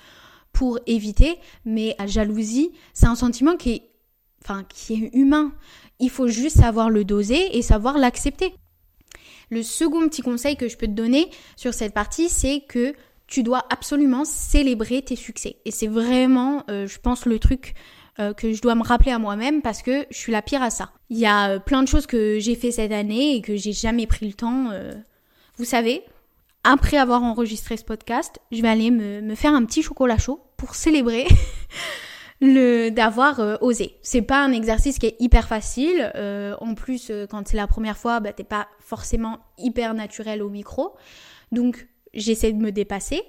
pour 0.52 0.78
éviter, 0.86 1.38
mais 1.64 1.94
la 1.98 2.06
jalousie, 2.06 2.72
c'est 2.92 3.06
un 3.06 3.14
sentiment 3.14 3.56
qui 3.56 3.72
est, 3.72 3.90
enfin, 4.42 4.64
qui 4.68 4.94
est 4.94 5.10
humain. 5.14 5.52
Il 5.98 6.10
faut 6.10 6.28
juste 6.28 6.58
savoir 6.58 6.90
le 6.90 7.04
doser 7.04 7.56
et 7.56 7.62
savoir 7.62 7.96
l'accepter. 7.96 8.54
Le 9.52 9.62
second 9.62 10.08
petit 10.08 10.22
conseil 10.22 10.56
que 10.56 10.66
je 10.66 10.78
peux 10.78 10.86
te 10.86 10.92
donner 10.92 11.28
sur 11.56 11.74
cette 11.74 11.92
partie, 11.92 12.30
c'est 12.30 12.60
que 12.66 12.94
tu 13.26 13.42
dois 13.42 13.66
absolument 13.68 14.24
célébrer 14.24 15.02
tes 15.02 15.14
succès. 15.14 15.56
Et 15.66 15.70
c'est 15.70 15.88
vraiment, 15.88 16.64
euh, 16.70 16.86
je 16.86 16.98
pense, 16.98 17.26
le 17.26 17.38
truc 17.38 17.74
euh, 18.18 18.32
que 18.32 18.54
je 18.54 18.62
dois 18.62 18.74
me 18.74 18.82
rappeler 18.82 19.12
à 19.12 19.18
moi-même 19.18 19.60
parce 19.60 19.82
que 19.82 20.06
je 20.10 20.16
suis 20.16 20.32
la 20.32 20.40
pire 20.40 20.62
à 20.62 20.70
ça. 20.70 20.90
Il 21.10 21.18
y 21.18 21.26
a 21.26 21.60
plein 21.60 21.82
de 21.82 21.88
choses 21.88 22.06
que 22.06 22.38
j'ai 22.40 22.54
fait 22.54 22.70
cette 22.70 22.92
année 22.92 23.36
et 23.36 23.42
que 23.42 23.54
j'ai 23.54 23.74
jamais 23.74 24.06
pris 24.06 24.26
le 24.26 24.32
temps. 24.32 24.70
vous 25.58 25.66
savez, 25.66 26.02
après 26.64 26.96
avoir 26.96 27.22
enregistré 27.22 27.76
ce 27.76 27.84
podcast, 27.84 28.38
je 28.52 28.62
vais 28.62 28.68
aller 28.68 28.90
me, 28.90 29.34
faire 29.34 29.52
un 29.52 29.66
petit 29.66 29.82
chocolat 29.82 30.16
chaud 30.16 30.40
pour 30.56 30.74
célébrer 30.74 31.26
le 32.42 32.90
d'avoir 32.90 33.40
euh, 33.40 33.56
osé. 33.62 33.96
C'est 34.02 34.20
pas 34.20 34.44
un 34.44 34.52
exercice 34.52 34.98
qui 34.98 35.06
est 35.06 35.16
hyper 35.18 35.48
facile. 35.48 36.12
Euh, 36.14 36.54
en 36.60 36.74
plus, 36.74 37.08
euh, 37.08 37.26
quand 37.26 37.48
c'est 37.48 37.56
la 37.56 37.66
première 37.66 37.96
fois, 37.96 38.20
bah, 38.20 38.34
t'es 38.34 38.44
pas 38.44 38.68
forcément 38.80 39.38
hyper 39.56 39.94
naturel 39.94 40.42
au 40.42 40.50
micro. 40.50 40.94
Donc, 41.52 41.88
j'essaie 42.12 42.52
de 42.52 42.60
me 42.60 42.72
dépasser. 42.72 43.22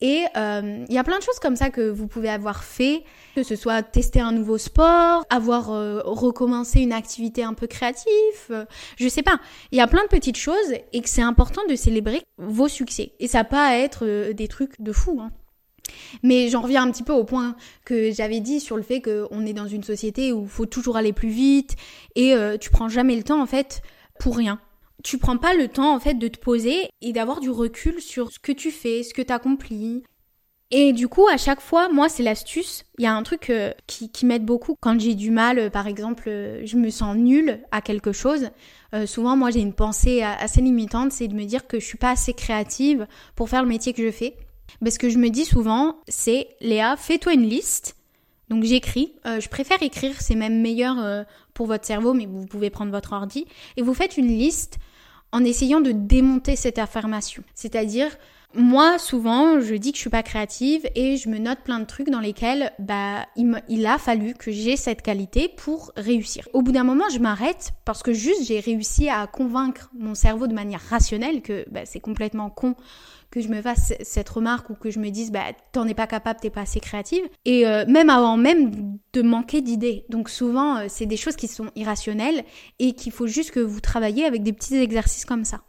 Et 0.00 0.24
euh, 0.36 0.84
il 0.88 0.94
y 0.94 0.98
a 0.98 1.04
plein 1.04 1.18
de 1.18 1.22
choses 1.22 1.40
comme 1.40 1.56
ça 1.56 1.70
que 1.70 1.88
vous 1.90 2.06
pouvez 2.06 2.28
avoir 2.28 2.62
fait, 2.62 3.02
que 3.34 3.42
ce 3.42 3.56
soit 3.56 3.82
tester 3.82 4.20
un 4.20 4.30
nouveau 4.30 4.56
sport, 4.56 5.24
avoir 5.28 5.70
euh, 5.70 6.00
recommencé 6.04 6.80
une 6.80 6.92
activité 6.92 7.42
un 7.42 7.54
peu 7.54 7.66
créative, 7.66 8.08
euh, 8.50 8.64
je 8.96 9.08
sais 9.08 9.22
pas. 9.22 9.40
Il 9.72 9.78
y 9.78 9.80
a 9.80 9.88
plein 9.88 10.04
de 10.04 10.08
petites 10.08 10.36
choses 10.36 10.72
et 10.92 11.00
que 11.00 11.08
c'est 11.08 11.22
important 11.22 11.62
de 11.68 11.74
célébrer 11.74 12.22
vos 12.36 12.68
succès. 12.68 13.12
Et 13.18 13.26
ça 13.26 13.42
pas 13.42 13.76
être 13.76 14.32
des 14.32 14.46
trucs 14.46 14.80
de 14.80 14.92
fou. 14.92 15.18
Hein. 15.20 15.32
Mais 16.22 16.48
j'en 16.48 16.62
reviens 16.62 16.82
un 16.82 16.90
petit 16.90 17.02
peu 17.02 17.12
au 17.12 17.24
point 17.24 17.56
que 17.84 18.10
j'avais 18.12 18.40
dit 18.40 18.60
sur 18.60 18.76
le 18.76 18.82
fait 18.82 19.00
qu'on 19.00 19.46
est 19.46 19.52
dans 19.52 19.68
une 19.68 19.84
société 19.84 20.32
où 20.32 20.42
il 20.42 20.48
faut 20.48 20.66
toujours 20.66 20.96
aller 20.96 21.12
plus 21.12 21.28
vite 21.28 21.76
et 22.16 22.34
tu 22.60 22.70
prends 22.70 22.88
jamais 22.88 23.16
le 23.16 23.22
temps 23.22 23.40
en 23.40 23.46
fait 23.46 23.82
pour 24.18 24.36
rien 24.36 24.60
tu 25.04 25.18
prends 25.18 25.38
pas 25.38 25.54
le 25.54 25.68
temps 25.68 25.94
en 25.94 26.00
fait 26.00 26.14
de 26.14 26.28
te 26.28 26.38
poser 26.38 26.90
et 27.02 27.12
d'avoir 27.12 27.40
du 27.40 27.50
recul 27.50 28.00
sur 28.00 28.32
ce 28.32 28.38
que 28.38 28.52
tu 28.52 28.70
fais, 28.70 29.02
ce 29.02 29.14
que 29.14 29.22
tu 29.22 29.32
accomplis. 29.32 30.02
Et 30.70 30.92
du 30.92 31.08
coup, 31.08 31.26
à 31.28 31.38
chaque 31.38 31.62
fois, 31.62 31.88
moi, 31.88 32.10
c'est 32.10 32.22
l'astuce. 32.22 32.84
Il 32.98 33.04
y 33.04 33.06
a 33.06 33.14
un 33.14 33.22
truc 33.22 33.48
euh, 33.48 33.72
qui, 33.86 34.26
m'aide 34.26 34.44
beaucoup 34.44 34.76
quand 34.78 35.00
j'ai 35.00 35.14
du 35.14 35.30
mal, 35.30 35.58
euh, 35.58 35.70
par 35.70 35.86
exemple, 35.86 36.24
euh, 36.28 36.60
je 36.66 36.76
me 36.76 36.90
sens 36.90 37.16
nulle 37.16 37.60
à 37.70 37.80
quelque 37.80 38.12
chose. 38.12 38.50
souvent, 39.06 39.36
moi, 39.36 39.50
j'ai 39.50 39.60
une 39.60 39.72
pensée 39.72 40.22
assez 40.22 40.60
limitante, 40.60 41.12
c'est 41.12 41.28
de 41.28 41.34
me 41.34 41.44
dire 41.44 41.66
que 41.66 41.78
je 41.78 41.84
suis 41.84 41.98
pas 41.98 42.10
assez 42.10 42.32
créative 42.32 43.06
pour 43.34 43.48
faire 43.48 43.62
le 43.62 43.68
métier 43.68 43.92
que 43.92 44.02
je 44.02 44.10
fais. 44.10 44.34
Parce 44.82 44.98
que 44.98 45.08
je 45.08 45.18
me 45.18 45.28
dis 45.30 45.44
souvent, 45.44 45.96
c'est 46.08 46.48
Léa, 46.60 46.96
fais-toi 46.96 47.34
une 47.34 47.48
liste. 47.48 47.96
Donc 48.48 48.64
j'écris. 48.64 49.12
je 49.24 49.48
préfère 49.48 49.82
écrire, 49.82 50.20
c'est 50.20 50.34
même 50.34 50.60
meilleur 50.62 51.26
pour 51.52 51.66
votre 51.66 51.84
cerveau, 51.84 52.14
mais 52.14 52.24
vous 52.24 52.46
pouvez 52.46 52.70
prendre 52.70 52.90
votre 52.90 53.12
ordi. 53.12 53.46
Et 53.76 53.82
vous 53.82 53.92
faites 53.92 54.16
une 54.16 54.28
liste 54.28 54.78
en 55.32 55.44
essayant 55.44 55.80
de 55.80 55.92
démonter 55.92 56.56
cette 56.56 56.78
affirmation. 56.78 57.42
C'est-à-dire, 57.54 58.16
Moi, 58.54 58.98
souvent, 58.98 59.60
je 59.60 59.74
dis 59.74 59.92
que 59.92 59.96
je 59.96 60.00
suis 60.00 60.10
pas 60.10 60.22
créative 60.22 60.88
et 60.94 61.18
je 61.18 61.28
me 61.28 61.38
note 61.38 61.58
plein 61.64 61.80
de 61.80 61.84
trucs 61.84 62.08
dans 62.08 62.18
lesquels 62.18 62.72
bah, 62.78 63.26
il, 63.36 63.86
a 63.86 63.98
fallu 63.98 64.32
que 64.32 64.50
j'ai 64.50 64.76
cette 64.76 65.02
qualité 65.02 65.48
pour 65.54 65.92
réussir. 65.96 66.48
Au 66.54 66.62
bout 66.62 66.72
d'un 66.72 66.82
moment, 66.82 67.04
je 67.12 67.18
m'arrête 67.18 67.72
parce 67.84 68.02
que 68.02 68.14
juste 68.14 68.46
j'ai 68.46 68.60
réussi 68.60 69.10
à 69.10 69.26
convaincre 69.26 69.90
mon 69.98 70.14
cerveau 70.14 70.46
de 70.46 70.54
manière 70.54 70.80
rationnelle 70.80 71.42
que 71.42 71.66
bah, 71.70 71.82
c'est 71.84 72.00
complètement 72.00 72.48
con 72.48 72.74
que 73.30 73.42
je 73.42 73.48
me 73.48 73.60
fasse 73.60 73.92
cette 74.00 74.28
remarque 74.30 74.70
ou 74.70 74.74
que 74.74 74.90
je 74.90 74.98
me 74.98 75.10
dise 75.10 75.30
bah 75.30 75.44
t'en 75.72 75.86
es 75.86 75.92
pas 75.92 76.06
capable, 76.06 76.40
t'es 76.40 76.48
pas 76.48 76.62
assez 76.62 76.80
créative. 76.80 77.22
Et 77.44 77.66
euh, 77.66 77.84
même 77.86 78.08
avant 78.08 78.38
même 78.38 78.98
de 79.12 79.20
manquer 79.22 79.60
d'idées. 79.60 80.06
Donc 80.08 80.30
souvent, 80.30 80.78
euh, 80.78 80.86
c'est 80.88 81.04
des 81.04 81.18
choses 81.18 81.36
qui 81.36 81.48
sont 81.48 81.70
irrationnelles 81.76 82.44
et 82.78 82.94
qu'il 82.94 83.12
faut 83.12 83.26
juste 83.26 83.50
que 83.50 83.60
vous 83.60 83.80
travaillez 83.80 84.24
avec 84.24 84.42
des 84.42 84.54
petits 84.54 84.76
exercices 84.76 85.26
comme 85.26 85.44
ça. 85.44 85.60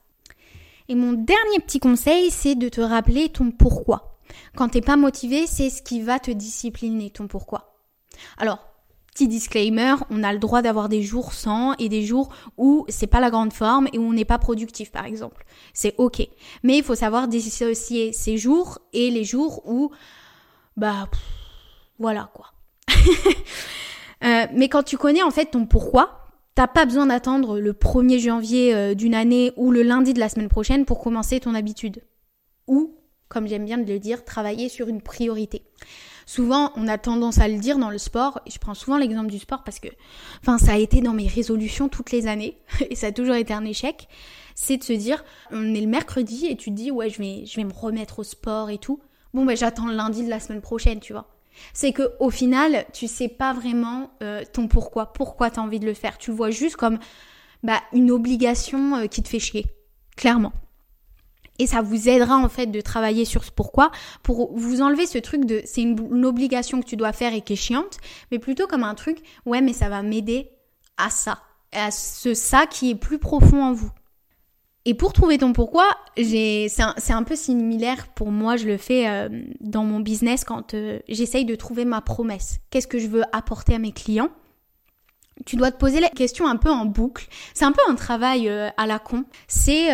Et 0.89 0.95
mon 0.95 1.13
dernier 1.13 1.59
petit 1.63 1.79
conseil, 1.79 2.31
c'est 2.31 2.55
de 2.55 2.67
te 2.67 2.81
rappeler 2.81 3.29
ton 3.29 3.51
pourquoi. 3.51 4.17
Quand 4.55 4.69
t'es 4.69 4.81
pas 4.81 4.97
motivé, 4.97 5.45
c'est 5.45 5.69
ce 5.69 5.83
qui 5.83 6.01
va 6.01 6.17
te 6.17 6.31
discipliner, 6.31 7.11
ton 7.11 7.27
pourquoi. 7.27 7.75
Alors, 8.39 8.57
petit 9.13 9.27
disclaimer, 9.27 9.93
on 10.09 10.23
a 10.23 10.33
le 10.33 10.39
droit 10.39 10.63
d'avoir 10.63 10.89
des 10.89 11.03
jours 11.03 11.33
sans 11.33 11.73
et 11.77 11.89
des 11.89 12.03
jours 12.03 12.29
où 12.57 12.85
c'est 12.89 13.05
pas 13.05 13.19
la 13.19 13.29
grande 13.29 13.53
forme 13.53 13.87
et 13.93 13.99
où 13.99 14.01
on 14.01 14.13
n'est 14.13 14.25
pas 14.25 14.39
productif, 14.39 14.91
par 14.91 15.05
exemple. 15.05 15.45
C'est 15.73 15.93
ok. 15.99 16.27
Mais 16.63 16.79
il 16.79 16.83
faut 16.83 16.95
savoir 16.95 17.27
dissocier 17.27 18.11
ces 18.11 18.37
jours 18.37 18.79
et 18.91 19.11
les 19.11 19.23
jours 19.23 19.61
où, 19.65 19.91
bah, 20.75 21.07
voilà 21.99 22.31
quoi. 22.33 22.53
Euh, 24.21 24.47
mais 24.53 24.67
quand 24.67 24.83
tu 24.83 24.97
connais 24.97 25.23
en 25.23 25.31
fait 25.31 25.45
ton 25.45 25.65
pourquoi, 25.65 26.28
T'as 26.59 26.67
pas 26.67 26.83
besoin 26.83 27.05
d'attendre 27.05 27.57
le 27.57 27.71
1er 27.71 28.19
janvier 28.19 28.75
euh, 28.75 28.93
d'une 28.93 29.15
année 29.15 29.53
ou 29.55 29.71
le 29.71 29.81
lundi 29.81 30.13
de 30.13 30.19
la 30.19 30.27
semaine 30.27 30.49
prochaine 30.49 30.83
pour 30.83 30.99
commencer 30.99 31.39
ton 31.39 31.55
habitude. 31.55 32.03
Ou, 32.67 32.97
comme 33.29 33.47
j'aime 33.47 33.63
bien 33.63 33.77
de 33.77 33.89
le 33.89 33.97
dire, 33.97 34.25
travailler 34.25 34.67
sur 34.67 34.89
une 34.89 35.01
priorité. 35.01 35.63
Souvent, 36.25 36.73
on 36.75 36.89
a 36.89 36.97
tendance 36.97 37.39
à 37.39 37.47
le 37.47 37.59
dire 37.59 37.77
dans 37.77 37.89
le 37.89 37.97
sport, 37.97 38.41
et 38.45 38.51
je 38.51 38.59
prends 38.59 38.73
souvent 38.73 38.97
l'exemple 38.97 39.31
du 39.31 39.39
sport 39.39 39.63
parce 39.63 39.79
que, 39.79 39.87
enfin, 40.41 40.57
ça 40.57 40.73
a 40.73 40.77
été 40.77 40.99
dans 40.99 41.13
mes 41.13 41.27
résolutions 41.27 41.87
toutes 41.87 42.11
les 42.11 42.27
années, 42.27 42.57
et 42.89 42.95
ça 42.95 43.07
a 43.07 43.11
toujours 43.13 43.35
été 43.35 43.53
un 43.53 43.63
échec, 43.63 44.09
c'est 44.53 44.75
de 44.75 44.83
se 44.83 44.91
dire, 44.91 45.23
on 45.51 45.73
est 45.73 45.79
le 45.79 45.87
mercredi, 45.87 46.47
et 46.47 46.57
tu 46.57 46.71
te 46.71 46.75
dis, 46.75 46.91
ouais, 46.91 47.09
je 47.09 47.19
vais, 47.19 47.45
je 47.45 47.55
vais 47.55 47.63
me 47.63 47.73
remettre 47.73 48.19
au 48.19 48.23
sport 48.25 48.69
et 48.69 48.79
tout. 48.79 48.99
Bon, 49.33 49.45
ben, 49.45 49.55
j'attends 49.55 49.87
le 49.87 49.95
lundi 49.95 50.25
de 50.25 50.29
la 50.29 50.41
semaine 50.41 50.59
prochaine, 50.59 50.99
tu 50.99 51.13
vois 51.13 51.38
c'est 51.73 51.91
que 51.91 52.11
au 52.19 52.29
final, 52.29 52.85
tu 52.93 53.07
sais 53.07 53.27
pas 53.27 53.53
vraiment 53.53 54.11
euh, 54.21 54.43
ton 54.51 54.67
pourquoi, 54.67 55.13
pourquoi 55.13 55.49
tu 55.49 55.59
as 55.59 55.63
envie 55.63 55.79
de 55.79 55.85
le 55.85 55.93
faire? 55.93 56.17
Tu 56.17 56.31
le 56.31 56.37
vois 56.37 56.49
juste 56.51 56.75
comme 56.75 56.99
bah, 57.63 57.81
une 57.93 58.11
obligation 58.11 58.95
euh, 58.95 59.07
qui 59.07 59.21
te 59.23 59.27
fait 59.27 59.39
chier, 59.39 59.65
clairement. 60.15 60.53
Et 61.59 61.67
ça 61.67 61.81
vous 61.81 62.07
aidera 62.07 62.37
en 62.37 62.47
fait 62.47 62.67
de 62.67 62.79
travailler 62.79 63.25
sur 63.25 63.43
ce 63.43 63.51
pourquoi 63.51 63.91
pour 64.23 64.57
vous 64.57 64.81
enlever 64.81 65.05
ce 65.05 65.17
truc 65.17 65.45
de 65.45 65.61
c'est 65.65 65.81
une, 65.81 66.25
obligation 66.25 66.79
que 66.81 66.85
tu 66.85 66.95
dois 66.95 67.11
faire 67.11 67.33
et 67.33 67.41
qui 67.41 67.53
est 67.53 67.57
chiante, 67.57 67.97
mais 68.31 68.39
plutôt 68.39 68.65
comme 68.65 68.83
un 68.83 68.95
truc 68.95 69.21
ouais 69.45 69.59
mais 69.59 69.73
ça 69.73 69.89
va 69.89 70.01
m'aider 70.01 70.49
à 70.97 71.09
ça, 71.09 71.39
à 71.73 71.91
ce 71.91 72.33
ça 72.33 72.65
qui 72.65 72.91
est 72.91 72.95
plus 72.95 73.19
profond 73.19 73.61
en 73.61 73.73
vous. 73.73 73.91
Et 74.89 74.95
pour 74.95 75.13
trouver 75.13 75.37
ton 75.37 75.53
pourquoi, 75.53 75.87
c'est 76.17 76.67
un, 77.09 77.23
peu 77.23 77.35
similaire 77.35 78.07
pour 78.07 78.31
moi, 78.31 78.57
je 78.57 78.65
le 78.65 78.77
fais 78.77 79.07
euh, 79.07 79.29
dans 79.59 79.83
mon 79.83 79.99
business 79.99 80.43
quand 80.43 80.73
euh, 80.73 80.97
j'essaye 81.07 81.45
de 81.45 81.53
trouver 81.53 81.85
ma 81.85 82.01
promesse. 82.01 82.57
Qu'est-ce 82.71 82.87
que 82.87 82.97
je 82.97 83.05
veux 83.05 83.21
apporter 83.31 83.75
à 83.75 83.77
mes 83.77 83.91
clients? 83.91 84.31
Tu 85.45 85.57
dois 85.57 85.69
te 85.69 85.77
poser 85.77 85.99
la 85.99 86.09
question 86.09 86.47
un 86.47 86.55
peu 86.55 86.71
en 86.71 86.85
boucle. 86.85 87.27
C'est 87.53 87.65
un 87.65 87.71
peu 87.71 87.83
un 87.87 87.93
travail 87.93 88.49
euh, 88.49 88.69
à 88.77 88.87
la 88.87 88.97
con. 88.97 89.25
C'est, 89.47 89.89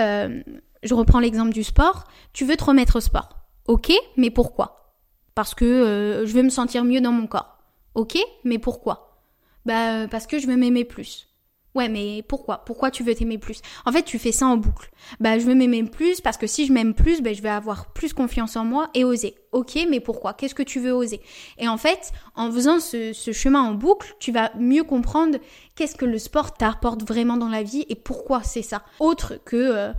je 0.82 0.94
reprends 0.94 1.20
l'exemple 1.20 1.52
du 1.52 1.66
sport, 1.66 2.06
tu 2.32 2.46
veux 2.46 2.56
te 2.56 2.64
remettre 2.64 2.96
au 2.96 3.02
sport. 3.02 3.28
Ok, 3.68 3.92
mais 4.16 4.30
pourquoi? 4.30 4.96
Parce 5.36 5.54
que 5.54 6.24
je 6.26 6.32
veux 6.32 6.44
me 6.44 6.50
sentir 6.50 6.86
mieux 6.86 7.02
dans 7.02 7.12
mon 7.12 7.28
corps. 7.28 7.58
Ok, 7.96 8.18
mais 8.46 8.60
pourquoi? 8.60 9.20
Bah 9.66 10.08
parce 10.08 10.26
que 10.26 10.40
je 10.40 10.48
veux 10.48 10.56
m'aimer 10.56 10.86
plus. 10.86 11.28
Ouais, 11.76 11.90
mais 11.90 12.24
pourquoi? 12.26 12.60
Pourquoi 12.60 12.90
tu 12.90 13.04
veux 13.04 13.14
t'aimer 13.14 13.38
plus? 13.38 13.62
En 13.86 13.92
fait, 13.92 14.04
tu 14.04 14.18
fais 14.18 14.32
ça 14.32 14.48
en 14.48 14.56
boucle. 14.56 14.90
Bah, 15.20 15.38
je 15.38 15.46
veux 15.46 15.56
m'aimer 15.56 15.84
plus 15.84 16.22
parce 16.22 16.38
que 16.38 16.48
si 16.48 16.66
je 16.66 16.72
m'aime 16.72 16.94
plus, 16.94 17.22
bah, 17.22 17.34
je 17.34 17.42
vais 17.42 17.50
avoir 17.50 17.92
plus 17.92 18.14
confiance 18.14 18.56
en 18.56 18.64
moi 18.64 18.90
et 18.94 19.04
oser. 19.04 19.36
Ok, 19.52 19.78
mais 19.90 20.00
pourquoi? 20.00 20.34
Qu'est-ce 20.34 20.56
que 20.56 20.64
tu 20.64 20.80
veux 20.80 20.94
oser? 20.94 21.20
Et 21.58 21.68
en 21.68 21.78
fait, 21.78 22.14
en 22.36 22.50
faisant 22.50 22.80
ce, 22.80 23.12
chemin 23.14 23.62
en 23.62 23.74
boucle, 23.74 24.16
tu 24.20 24.32
vas 24.32 24.52
mieux 24.58 24.84
comprendre 24.84 25.38
qu'est-ce 25.76 25.96
que 25.96 26.06
le 26.06 26.18
sport 26.18 26.54
t'apporte 26.54 27.04
vraiment 27.04 27.36
dans 27.36 27.50
la 27.50 27.62
vie 27.64 27.86
et 27.90 27.96
pourquoi 27.96 28.42
c'est 28.42 28.62
ça. 28.62 28.84
Autre 29.00 29.36
que, 29.44 29.58
euh, 29.58 29.92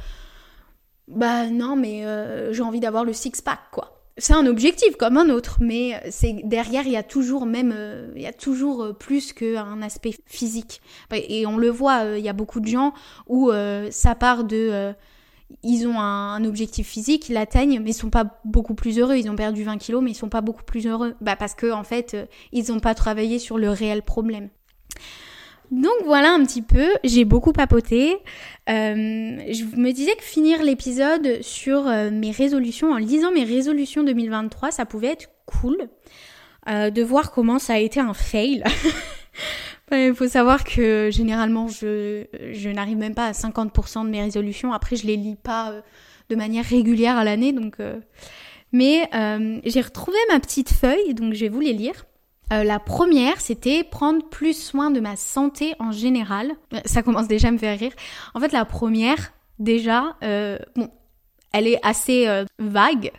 bah 1.08 1.46
non, 1.48 1.76
mais 1.76 2.06
euh, 2.06 2.54
j'ai 2.54 2.62
envie 2.62 2.80
d'avoir 2.80 3.04
le 3.04 3.12
six-pack, 3.12 3.60
quoi 3.70 3.95
c'est 4.18 4.32
un 4.32 4.46
objectif 4.46 4.96
comme 4.96 5.18
un 5.18 5.28
autre, 5.28 5.58
mais 5.60 6.02
c'est 6.10 6.40
derrière 6.44 6.86
il 6.86 6.92
y 6.92 6.96
a 6.96 7.02
toujours 7.02 7.44
même 7.44 7.72
euh, 7.74 8.10
il 8.16 8.22
y 8.22 8.26
a 8.26 8.32
toujours 8.32 8.82
euh, 8.82 8.92
plus 8.92 9.32
qu'un 9.32 9.82
aspect 9.82 10.14
physique. 10.26 10.80
Et 11.12 11.46
on 11.46 11.58
le 11.58 11.68
voit, 11.68 12.04
euh, 12.04 12.18
il 12.18 12.24
y 12.24 12.28
a 12.28 12.32
beaucoup 12.32 12.60
de 12.60 12.66
gens 12.66 12.94
où 13.28 13.50
ça 13.90 14.14
part 14.14 14.44
de 14.44 14.94
ils 15.62 15.86
ont 15.86 16.00
un, 16.00 16.44
objectif 16.44 16.88
physique, 16.88 17.28
ils 17.28 17.34
l'atteignent, 17.34 17.80
mais 17.80 17.90
ils 17.90 17.94
sont 17.94 18.10
pas 18.10 18.40
beaucoup 18.44 18.74
plus 18.74 18.98
heureux. 18.98 19.16
Ils 19.16 19.30
ont 19.30 19.36
perdu 19.36 19.62
20 19.62 19.78
kilos, 19.78 20.02
mais 20.02 20.10
ils 20.10 20.16
sont 20.16 20.28
pas 20.28 20.40
beaucoup 20.40 20.64
plus 20.64 20.86
heureux. 20.86 21.14
Bah 21.20 21.36
parce 21.36 21.54
que 21.54 21.70
en 21.70 21.84
fait, 21.84 22.16
ils 22.52 22.72
n'ont 22.72 22.80
pas 22.80 22.94
travaillé 22.94 23.38
sur 23.38 23.58
le 23.58 23.70
réel 23.70 24.02
problème. 24.02 24.48
Donc 25.70 25.94
voilà 26.04 26.32
un 26.32 26.44
petit 26.44 26.62
peu, 26.62 26.88
j'ai 27.02 27.24
beaucoup 27.24 27.52
papoté. 27.52 28.12
Euh, 28.68 28.72
je 29.50 29.76
me 29.76 29.90
disais 29.92 30.14
que 30.14 30.22
finir 30.22 30.62
l'épisode 30.62 31.42
sur 31.42 31.88
euh, 31.88 32.10
mes 32.10 32.30
résolutions, 32.30 32.92
en 32.92 32.98
lisant 32.98 33.32
mes 33.32 33.44
résolutions 33.44 34.04
2023, 34.04 34.70
ça 34.70 34.86
pouvait 34.86 35.08
être 35.08 35.28
cool 35.44 35.88
euh, 36.68 36.90
de 36.90 37.02
voir 37.02 37.32
comment 37.32 37.58
ça 37.58 37.74
a 37.74 37.78
été 37.78 37.98
un 37.98 38.14
fail. 38.14 38.62
Il 39.92 40.14
faut 40.14 40.26
savoir 40.26 40.64
que 40.64 41.10
généralement 41.12 41.68
je, 41.68 42.24
je 42.52 42.68
n'arrive 42.70 42.96
même 42.96 43.14
pas 43.14 43.26
à 43.26 43.32
50% 43.32 44.04
de 44.04 44.10
mes 44.10 44.20
résolutions. 44.20 44.72
Après 44.72 44.96
je 44.96 45.06
les 45.06 45.16
lis 45.16 45.36
pas 45.36 45.74
de 46.28 46.34
manière 46.34 46.64
régulière 46.64 47.16
à 47.16 47.22
l'année, 47.22 47.52
donc. 47.52 47.76
Mais 48.72 49.08
j'ai 49.64 49.80
retrouvé 49.80 50.16
ma 50.28 50.40
petite 50.40 50.70
feuille, 50.70 51.14
donc 51.14 51.34
je 51.34 51.40
vais 51.40 51.48
vous 51.48 51.60
les 51.60 51.72
lire. 51.72 52.04
Euh, 52.52 52.62
la 52.62 52.78
première, 52.78 53.40
c'était 53.40 53.82
prendre 53.82 54.24
plus 54.28 54.56
soin 54.56 54.90
de 54.90 55.00
ma 55.00 55.16
santé 55.16 55.74
en 55.80 55.90
général. 55.90 56.52
Euh, 56.74 56.78
ça 56.84 57.02
commence 57.02 57.28
déjà 57.28 57.48
à 57.48 57.50
me 57.50 57.58
faire 57.58 57.78
rire. 57.78 57.92
En 58.34 58.40
fait, 58.40 58.52
la 58.52 58.64
première, 58.64 59.32
déjà, 59.58 60.16
euh, 60.22 60.58
bon, 60.76 60.88
elle 61.52 61.66
est 61.66 61.80
assez 61.82 62.28
vague. 62.58 63.10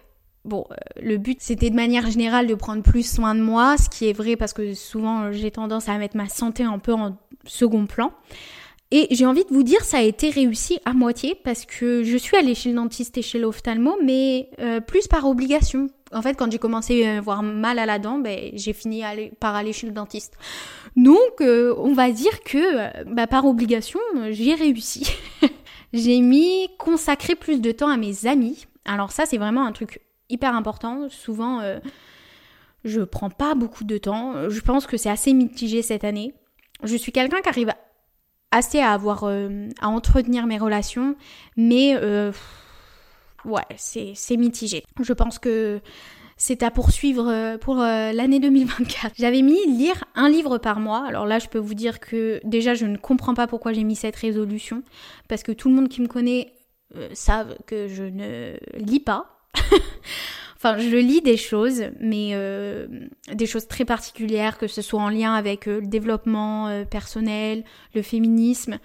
Bon, 0.46 0.66
le 1.02 1.18
but, 1.18 1.40
c'était 1.42 1.70
de 1.70 1.76
manière 1.76 2.10
générale 2.10 2.48
de 2.48 2.56
prendre 2.56 2.84
plus 2.84 3.10
soin 3.10 3.36
de 3.36 3.42
moi, 3.42 3.76
ce 3.78 3.90
qui 3.90 4.08
est 4.08 4.14
vrai 4.14 4.38
parce 4.38 4.54
que 4.54 4.74
souvent, 4.76 5.32
j'ai 5.34 5.52
tendance 5.52 5.90
à 5.90 5.98
mettre 5.98 6.16
ma 6.16 6.30
santé 6.30 6.64
un 6.64 6.80
peu 6.80 6.94
en 6.94 7.18
second 7.44 7.86
plan. 7.86 8.14
Et 8.92 9.08
j'ai 9.12 9.26
envie 9.26 9.44
de 9.44 9.54
vous 9.54 9.64
dire, 9.64 9.84
ça 9.84 9.98
a 9.98 10.02
été 10.02 10.30
réussi 10.30 10.80
à 10.86 10.94
moitié 10.94 11.36
parce 11.36 11.66
que 11.66 12.04
je 12.04 12.18
suis 12.18 12.38
allée 12.38 12.56
chez 12.56 12.70
le 12.70 12.76
dentiste 12.76 13.18
et 13.18 13.22
chez 13.22 13.38
l'ophtalmo, 13.38 13.98
mais 14.02 14.50
plus 14.88 15.08
par 15.08 15.28
obligation 15.28 15.90
en 16.12 16.22
fait, 16.22 16.36
quand 16.36 16.52
j'ai 16.52 16.60
commencé 16.60 17.06
à 17.06 17.18
avoir 17.18 17.44
mal 17.44 17.80
à 17.80 17.86
la 17.86 18.00
dent, 18.00 18.20
ben, 18.20 18.52
j'ai 18.54 18.74
fini 18.74 19.04
par 19.40 19.56
aller 19.56 19.74
chez 19.74 19.88
le 19.88 19.94
dentiste. 19.94 20.38
Donc, 20.96 21.42
euh, 21.42 21.76
on 21.78 21.94
va 21.94 22.12
dire 22.12 22.42
que, 22.44 22.58
euh, 22.58 23.04
bah, 23.06 23.28
par 23.28 23.46
obligation, 23.46 24.00
j'ai 24.30 24.54
réussi. 24.54 25.08
j'ai 25.94 26.22
mis 26.22 26.70
consacrer 26.78 27.36
plus 27.36 27.62
de 27.62 27.72
temps 27.72 27.90
à 27.90 27.98
mes 27.98 28.26
amis. 28.26 28.66
Alors 28.86 29.12
ça, 29.12 29.26
c'est 29.26 29.38
vraiment 29.38 29.66
un 29.66 29.72
truc 29.72 30.02
hyper 30.30 30.56
important. 30.56 31.10
Souvent, 31.10 31.60
euh, 31.60 31.80
je 32.86 33.02
prends 33.02 33.30
pas 33.30 33.56
beaucoup 33.56 33.84
de 33.84 33.98
temps. 33.98 34.50
Je 34.50 34.62
pense 34.62 34.88
que 34.88 34.98
c'est 34.98 35.10
assez 35.10 35.34
mitigé 35.34 35.82
cette 35.82 36.04
année. 36.04 36.34
Je 36.84 36.96
suis 36.96 37.12
quelqu'un 37.12 37.42
qui 37.42 37.50
arrive 37.50 37.74
assez 38.52 38.80
à 38.80 38.92
avoir, 38.94 39.26
à 39.26 39.88
entretenir 39.88 40.48
mes 40.48 40.58
relations, 40.58 41.16
mais 41.56 41.96
ouais, 43.46 43.64
c'est 43.78 44.38
mitigé. 44.38 44.84
Je 45.02 45.14
pense 45.14 45.40
que 45.40 45.82
c'est 46.38 46.62
à 46.62 46.70
poursuivre 46.70 47.28
euh, 47.28 47.58
pour 47.58 47.82
euh, 47.82 48.12
l'année 48.12 48.40
2024. 48.40 49.16
J'avais 49.18 49.42
mis 49.42 49.66
lire 49.66 50.04
un 50.16 50.30
livre 50.30 50.60
par 50.60 50.80
mois. 50.80 51.04
Alors 51.08 51.26
là, 51.26 51.40
je 51.40 51.48
peux 51.48 51.58
vous 51.58 51.74
dire 51.74 52.00
que 52.00 52.40
déjà, 52.44 52.76
je 52.76 52.86
ne 52.86 52.96
comprends 52.96 53.34
pas 53.34 53.48
pourquoi 53.48 53.74
j'ai 53.74 53.84
mis 53.84 53.96
cette 53.96 54.16
résolution. 54.16 54.84
Parce 55.28 55.42
que 55.42 55.52
tout 55.52 55.68
le 55.70 55.76
monde 55.76 55.90
qui 55.90 56.02
me 56.02 56.08
connaît 56.08 56.54
euh, 56.96 57.10
savent 57.14 57.58
que 57.66 57.88
je 57.88 58.04
ne 58.04 58.56
lis 58.76 59.00
pas. 59.00 59.40
enfin, 60.58 60.78
je 60.78 60.98
lis 60.98 61.22
des 61.22 61.38
choses, 61.38 61.84
mais 62.00 62.36
des 63.32 63.46
choses 63.46 63.68
très 63.68 63.86
particulières, 63.86 64.58
que 64.58 64.68
ce 64.68 64.82
soit 64.82 65.02
en 65.02 65.10
lien 65.10 65.34
avec 65.34 65.66
le 65.66 65.82
développement 65.82 66.84
personnel, 66.90 67.64
le 67.96 68.02
féminisme. 68.02 68.80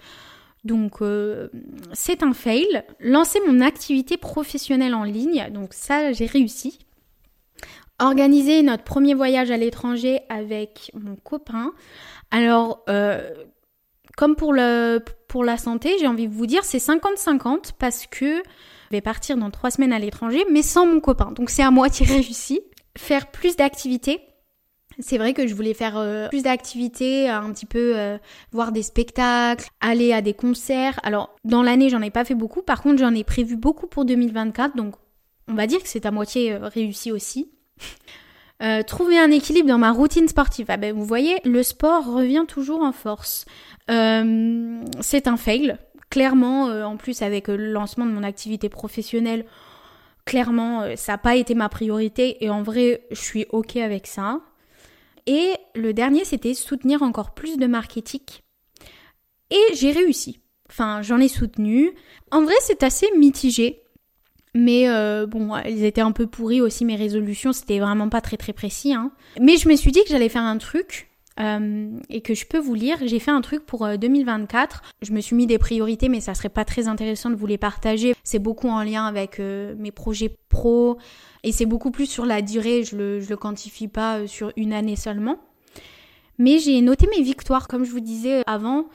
Donc 0.63 1.01
euh, 1.01 1.49
c'est 1.93 2.23
un 2.23 2.33
fail. 2.33 2.83
Lancer 2.99 3.39
mon 3.47 3.61
activité 3.61 4.17
professionnelle 4.17 4.95
en 4.95 5.03
ligne, 5.03 5.49
donc 5.51 5.73
ça 5.73 6.11
j'ai 6.13 6.25
réussi. 6.25 6.79
Organiser 7.99 8.63
notre 8.63 8.83
premier 8.83 9.13
voyage 9.13 9.51
à 9.51 9.57
l'étranger 9.57 10.21
avec 10.29 10.91
mon 10.93 11.15
copain. 11.15 11.73
Alors 12.31 12.83
euh, 12.89 13.29
comme 14.15 14.35
pour, 14.35 14.53
le, 14.53 14.99
pour 15.27 15.43
la 15.43 15.57
santé, 15.57 15.95
j'ai 15.99 16.07
envie 16.07 16.27
de 16.27 16.33
vous 16.33 16.45
dire 16.45 16.63
c'est 16.63 16.77
50-50 16.77 17.71
parce 17.77 18.07
que 18.07 18.41
vais 18.93 19.01
partir 19.01 19.37
dans 19.37 19.51
trois 19.51 19.71
semaines 19.71 19.93
à 19.93 19.99
l'étranger, 19.99 20.45
mais 20.51 20.61
sans 20.61 20.85
mon 20.85 20.99
copain. 20.99 21.31
Donc 21.31 21.49
c'est 21.49 21.63
à 21.63 21.71
moitié 21.71 22.05
réussi. 22.09 22.61
Faire 22.97 23.31
plus 23.31 23.55
d'activités. 23.55 24.21
C'est 24.99 25.17
vrai 25.17 25.33
que 25.33 25.47
je 25.47 25.55
voulais 25.55 25.73
faire 25.73 25.97
euh, 25.97 26.27
plus 26.29 26.43
d'activités, 26.43 27.29
un 27.29 27.51
petit 27.51 27.65
peu 27.65 27.97
euh, 27.97 28.17
voir 28.51 28.71
des 28.71 28.83
spectacles, 28.83 29.67
aller 29.81 30.13
à 30.13 30.21
des 30.21 30.33
concerts. 30.33 30.99
Alors 31.03 31.35
dans 31.43 31.63
l'année, 31.63 31.89
j'en 31.89 32.01
ai 32.01 32.11
pas 32.11 32.25
fait 32.25 32.35
beaucoup. 32.35 32.61
Par 32.61 32.81
contre, 32.81 32.99
j'en 32.99 33.13
ai 33.13 33.23
prévu 33.23 33.57
beaucoup 33.57 33.87
pour 33.87 34.05
2024. 34.05 34.75
Donc 34.75 34.95
on 35.47 35.55
va 35.55 35.67
dire 35.67 35.81
que 35.81 35.89
c'est 35.89 36.05
à 36.05 36.11
moitié 36.11 36.53
euh, 36.53 36.67
réussi 36.67 37.11
aussi. 37.11 37.51
trouver 38.87 39.19
un 39.19 39.29
équilibre 39.29 39.67
dans 39.67 39.77
ma 39.77 39.91
routine 39.91 40.29
sportive. 40.29 40.67
Ah 40.69 40.77
ben, 40.77 40.95
vous 40.95 41.03
voyez, 41.03 41.35
le 41.43 41.63
sport 41.63 42.05
revient 42.05 42.45
toujours 42.47 42.81
en 42.81 42.93
force. 42.93 43.43
c'est 43.89 45.27
un 45.27 45.37
fail. 45.37 45.77
Clairement, 46.13 46.65
en 46.65 46.95
plus 46.95 47.23
avec 47.23 47.47
le 47.47 47.71
lancement 47.71 48.05
de 48.05 48.11
mon 48.11 48.21
activité 48.21 48.69
professionnelle, 48.69 49.45
clairement, 50.25 50.95
ça 50.95 51.13
n'a 51.13 51.17
pas 51.17 51.35
été 51.37 51.55
ma 51.55 51.69
priorité 51.69 52.45
et 52.45 52.51
en 52.51 52.61
vrai, 52.61 53.01
je 53.09 53.19
suis 53.19 53.47
ok 53.49 53.77
avec 53.77 54.05
ça. 54.05 54.41
Et 55.25 55.53
le 55.73 55.91
dernier, 55.91 56.23
c'était 56.23 56.53
soutenir 56.53 57.01
encore 57.01 57.33
plus 57.33 57.57
de 57.57 57.65
marketing. 57.65 58.21
Et 59.49 59.73
j'ai 59.73 59.91
réussi. 59.91 60.39
Enfin, 60.69 61.01
j'en 61.01 61.19
ai 61.19 61.27
soutenu. 61.27 61.93
En 62.29 62.43
vrai, 62.43 62.53
c'est 62.61 62.83
assez 62.83 63.07
mitigé. 63.17 63.81
Mais 64.53 64.87
euh, 64.87 65.25
bon, 65.25 65.57
ils 65.65 65.83
étaient 65.83 66.01
un 66.01 66.11
peu 66.11 66.27
pourris 66.27 66.61
aussi, 66.61 66.85
mes 66.85 66.95
résolutions, 66.95 67.53
c'était 67.53 67.79
vraiment 67.79 68.09
pas 68.09 68.21
très 68.21 68.37
très 68.37 68.53
précis. 68.53 68.93
Hein. 68.93 69.11
Mais 69.41 69.57
je 69.57 69.67
me 69.67 69.75
suis 69.75 69.91
dit 69.91 70.03
que 70.03 70.09
j'allais 70.09 70.29
faire 70.29 70.43
un 70.43 70.59
truc 70.59 71.09
euh, 71.39 71.89
et 72.09 72.21
que 72.21 72.33
je 72.33 72.45
peux 72.45 72.59
vous 72.59 72.75
lire. 72.75 72.97
J'ai 73.05 73.19
fait 73.19 73.31
un 73.31 73.41
truc 73.41 73.65
pour 73.65 73.87
2024. 73.87 74.81
Euh, 74.83 74.89
je 75.01 75.11
me 75.11 75.21
suis 75.21 75.35
mis 75.35 75.47
des 75.47 75.57
priorités, 75.57 76.09
mais 76.09 76.21
ça 76.21 76.33
serait 76.33 76.49
pas 76.49 76.65
très 76.65 76.87
intéressant 76.87 77.29
de 77.29 77.35
vous 77.35 77.47
les 77.47 77.57
partager. 77.57 78.15
C'est 78.23 78.39
beaucoup 78.39 78.69
en 78.69 78.83
lien 78.83 79.05
avec 79.05 79.39
mes 79.39 79.91
projets 79.91 80.35
pro, 80.49 80.97
et 81.43 81.51
c'est 81.51 81.65
beaucoup 81.65 81.91
plus 81.91 82.05
sur 82.05 82.25
la 82.25 82.41
durée, 82.41 82.83
je 82.83 82.95
le, 82.95 83.19
je 83.19 83.29
le 83.29 83.37
quantifie 83.37 83.89
pas 83.89 84.19
euh, 84.19 84.27
sur 84.27 84.51
une 84.55 84.73
année 84.73 84.95
seulement. 84.95 85.37
Mais 86.37 86.57
j'ai 86.57 86.79
noté 86.81 87.07
mes 87.15 87.21
victoires, 87.21 87.67
comme 87.67 87.83
je 87.83 87.91
vous 87.91 87.99
disais 87.99 88.43
avant, 88.47 88.87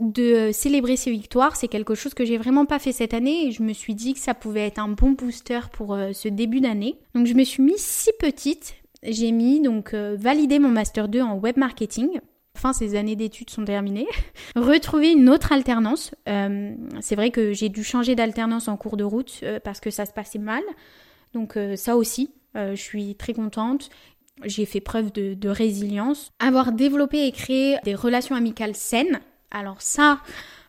de 0.00 0.50
célébrer 0.52 0.96
ces 0.96 1.12
victoires, 1.12 1.54
c'est 1.54 1.68
quelque 1.68 1.94
chose 1.94 2.14
que 2.14 2.24
j'ai 2.24 2.38
vraiment 2.38 2.66
pas 2.66 2.78
fait 2.78 2.92
cette 2.92 3.14
année 3.14 3.46
et 3.46 3.52
je 3.52 3.62
me 3.62 3.72
suis 3.72 3.94
dit 3.94 4.14
que 4.14 4.18
ça 4.18 4.34
pouvait 4.34 4.66
être 4.66 4.80
un 4.80 4.88
bon 4.88 5.12
booster 5.12 5.60
pour 5.72 5.94
euh, 5.94 6.12
ce 6.12 6.28
début 6.28 6.60
d'année. 6.60 6.98
Donc 7.14 7.26
je 7.26 7.34
me 7.34 7.44
suis 7.44 7.62
mis 7.62 7.76
si 7.76 8.10
petite, 8.18 8.74
j'ai 9.02 9.32
mis 9.32 9.60
donc 9.60 9.94
euh, 9.94 10.16
valider 10.18 10.58
mon 10.58 10.68
master 10.68 11.08
2 11.08 11.20
en 11.22 11.38
web 11.38 11.56
marketing. 11.56 12.20
Enfin, 12.54 12.72
ces 12.72 12.96
années 12.96 13.16
d'études 13.16 13.50
sont 13.50 13.64
terminées. 13.64 14.06
Retrouver 14.56 15.12
une 15.12 15.30
autre 15.30 15.52
alternance. 15.52 16.14
c'est 16.26 17.16
vrai 17.16 17.30
que 17.30 17.54
j'ai 17.54 17.70
dû 17.70 17.82
changer 17.82 18.14
d'alternance 18.14 18.68
en 18.68 18.76
cours 18.76 18.98
de 18.98 19.04
route 19.04 19.42
parce 19.64 19.80
que 19.80 19.90
ça 19.90 20.04
se 20.04 20.12
passait 20.12 20.38
mal. 20.38 20.62
Donc 21.34 21.56
euh, 21.56 21.76
ça 21.76 21.96
aussi, 21.96 22.32
euh, 22.56 22.74
je 22.74 22.80
suis 22.80 23.14
très 23.14 23.34
contente. 23.34 23.90
J'ai 24.44 24.64
fait 24.64 24.80
preuve 24.80 25.12
de, 25.12 25.48
résilience. 25.48 26.32
Avoir 26.38 26.72
développé 26.72 27.26
et 27.26 27.32
créé 27.32 27.78
des 27.84 27.94
relations 27.94 28.34
amicales 28.34 28.74
saines. 28.74 29.20
Alors 29.50 29.80
ça, 29.82 30.20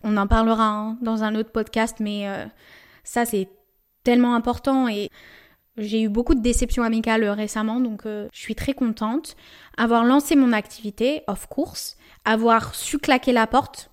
on 0.04 0.18
en 0.18 0.28
parlera 0.28 0.68
hein, 0.68 0.98
dans 1.02 1.24
un 1.24 1.36
autre 1.36 1.52
podcast, 1.52 1.98
mais 2.00 2.28
euh, 2.28 2.46
ça 3.04 3.26
c'est 3.26 3.50
tellement 4.04 4.36
important 4.36 4.90
et 4.90 5.10
j'ai 5.78 6.02
eu 6.02 6.10
beaucoup 6.10 6.36
de 6.36 6.42
déceptions 6.42 6.84
amicales 6.84 7.24
récemment, 7.26 7.80
donc 7.80 8.04
je 8.06 8.28
suis 8.32 8.56
très 8.56 8.74
contente. 8.74 9.36
Avoir 9.78 10.04
lancé 10.06 10.36
mon 10.36 10.54
activité, 10.54 11.24
of 11.28 11.48
course. 11.48 11.98
Avoir 12.26 12.76
su 12.76 13.00
claquer 13.00 13.32
la 13.32 13.48
porte. 13.48 13.90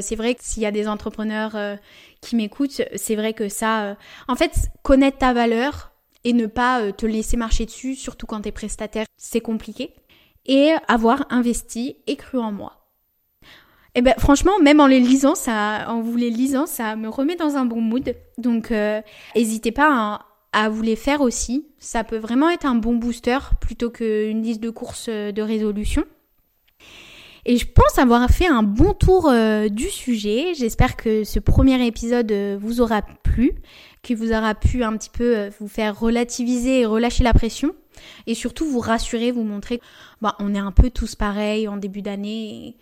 c'est 0.00 0.16
vrai 0.16 0.34
que 0.34 0.44
s'il 0.44 0.62
y 0.62 0.66
a 0.66 0.70
des 0.70 0.88
entrepreneurs 0.88 1.56
qui 2.20 2.36
m'écoutent, 2.36 2.82
c'est 2.96 3.16
vrai 3.16 3.32
que 3.32 3.48
ça... 3.48 3.96
en 4.28 4.36
fait, 4.36 4.70
connaître 4.82 5.18
ta 5.18 5.32
valeur, 5.32 5.92
et 6.24 6.32
ne 6.32 6.46
pas 6.46 6.80
euh, 6.80 6.92
te 6.92 7.06
laisser 7.06 7.36
marcher 7.36 7.66
dessus, 7.66 7.94
surtout 7.94 8.26
quand 8.26 8.42
t'es 8.42 8.52
prestataire, 8.52 9.06
c'est 9.16 9.40
compliqué. 9.40 9.94
Et 10.46 10.72
avoir 10.88 11.26
investi 11.30 11.96
et 12.06 12.16
cru 12.16 12.38
en 12.38 12.52
moi. 12.52 12.78
Et 13.94 13.98
eh 13.98 14.02
ben 14.02 14.14
franchement, 14.18 14.58
même 14.62 14.80
en 14.80 14.86
les 14.86 15.00
lisant, 15.00 15.34
ça, 15.34 15.84
en 15.88 16.00
vous 16.00 16.16
les 16.16 16.30
lisant, 16.30 16.64
ça 16.66 16.96
me 16.96 17.08
remet 17.08 17.36
dans 17.36 17.56
un 17.56 17.66
bon 17.66 17.82
mood. 17.82 18.16
Donc, 18.38 18.72
euh, 18.72 19.02
n'hésitez 19.36 19.70
pas 19.70 20.24
à, 20.52 20.68
vous 20.68 20.82
les 20.82 20.96
faire 20.96 21.20
aussi. 21.20 21.66
Ça 21.78 22.04
peut 22.04 22.18
vraiment 22.18 22.50
être 22.50 22.66
un 22.66 22.74
bon 22.74 22.96
booster 22.96 23.38
plutôt 23.60 23.90
qu'une 23.90 24.42
liste 24.42 24.60
de 24.60 24.70
courses 24.70 25.06
euh, 25.08 25.32
de 25.32 25.42
résolution. 25.42 26.04
Et 27.44 27.56
je 27.56 27.66
pense 27.66 27.98
avoir 27.98 28.28
fait 28.30 28.46
un 28.46 28.62
bon 28.62 28.94
tour 28.94 29.28
du 29.68 29.90
sujet. 29.90 30.54
J'espère 30.54 30.94
que 30.96 31.24
ce 31.24 31.40
premier 31.40 31.84
épisode 31.84 32.32
vous 32.60 32.80
aura 32.80 33.02
plu 33.02 33.56
qui 34.02 34.14
vous 34.14 34.32
aura 34.32 34.54
pu 34.54 34.82
un 34.82 34.96
petit 34.96 35.10
peu 35.10 35.36
euh, 35.36 35.50
vous 35.60 35.68
faire 35.68 35.98
relativiser 35.98 36.80
et 36.80 36.86
relâcher 36.86 37.24
la 37.24 37.32
pression 37.32 37.72
et 38.26 38.34
surtout 38.34 38.66
vous 38.66 38.80
rassurer, 38.80 39.30
vous 39.30 39.44
montrer 39.44 39.80
bah, 40.20 40.34
on 40.40 40.54
est 40.54 40.58
un 40.58 40.72
peu 40.72 40.90
tous 40.90 41.14
pareils 41.14 41.68
en 41.68 41.76
début 41.76 42.02
d'année. 42.02 42.76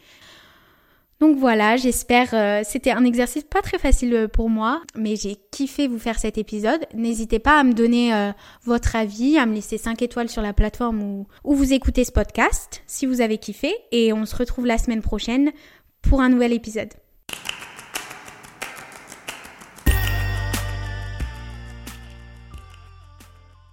Donc 1.20 1.37
voilà, 1.37 1.76
j'espère 1.76 2.30
euh, 2.33 2.62
c'était 2.64 2.92
un 2.92 3.04
exercice 3.04 3.44
pas 3.44 3.61
très 3.61 3.78
facile 3.78 4.14
euh, 4.14 4.28
pour 4.28 4.48
moi, 4.48 4.83
mais 4.96 5.16
j'ai 5.16 5.37
kiffé 5.50 5.87
vous 5.87 5.98
faire 5.98 6.18
cet 6.18 6.38
épisode. 6.38 6.87
N'hésitez 6.94 7.38
pas 7.38 7.61
à 7.61 7.64
me 7.64 7.72
donner 7.72 8.33
votre 8.64 8.96
avis, 8.96 9.38
à 9.38 9.46
me 9.46 9.54
laisser 9.54 9.76
5 9.76 10.00
étoiles 10.02 10.28
sur 10.28 10.42
la 10.42 10.52
plateforme 10.52 11.02
où, 11.02 11.26
où 11.44 11.54
vous 11.54 11.72
écoutez 11.72 12.04
ce 12.04 12.12
podcast 12.12 12.83
si 12.87 13.06
vous 13.06 13.20
avez 13.20 13.38
kiffé 13.38 13.74
et 13.92 14.12
on 14.12 14.24
se 14.24 14.35
retrouve 14.35 14.66
la 14.66 14.78
semaine 14.78 15.02
prochaine 15.02 15.52
pour 16.02 16.20
un 16.20 16.28
nouvel 16.30 16.52
épisode. 16.52 16.90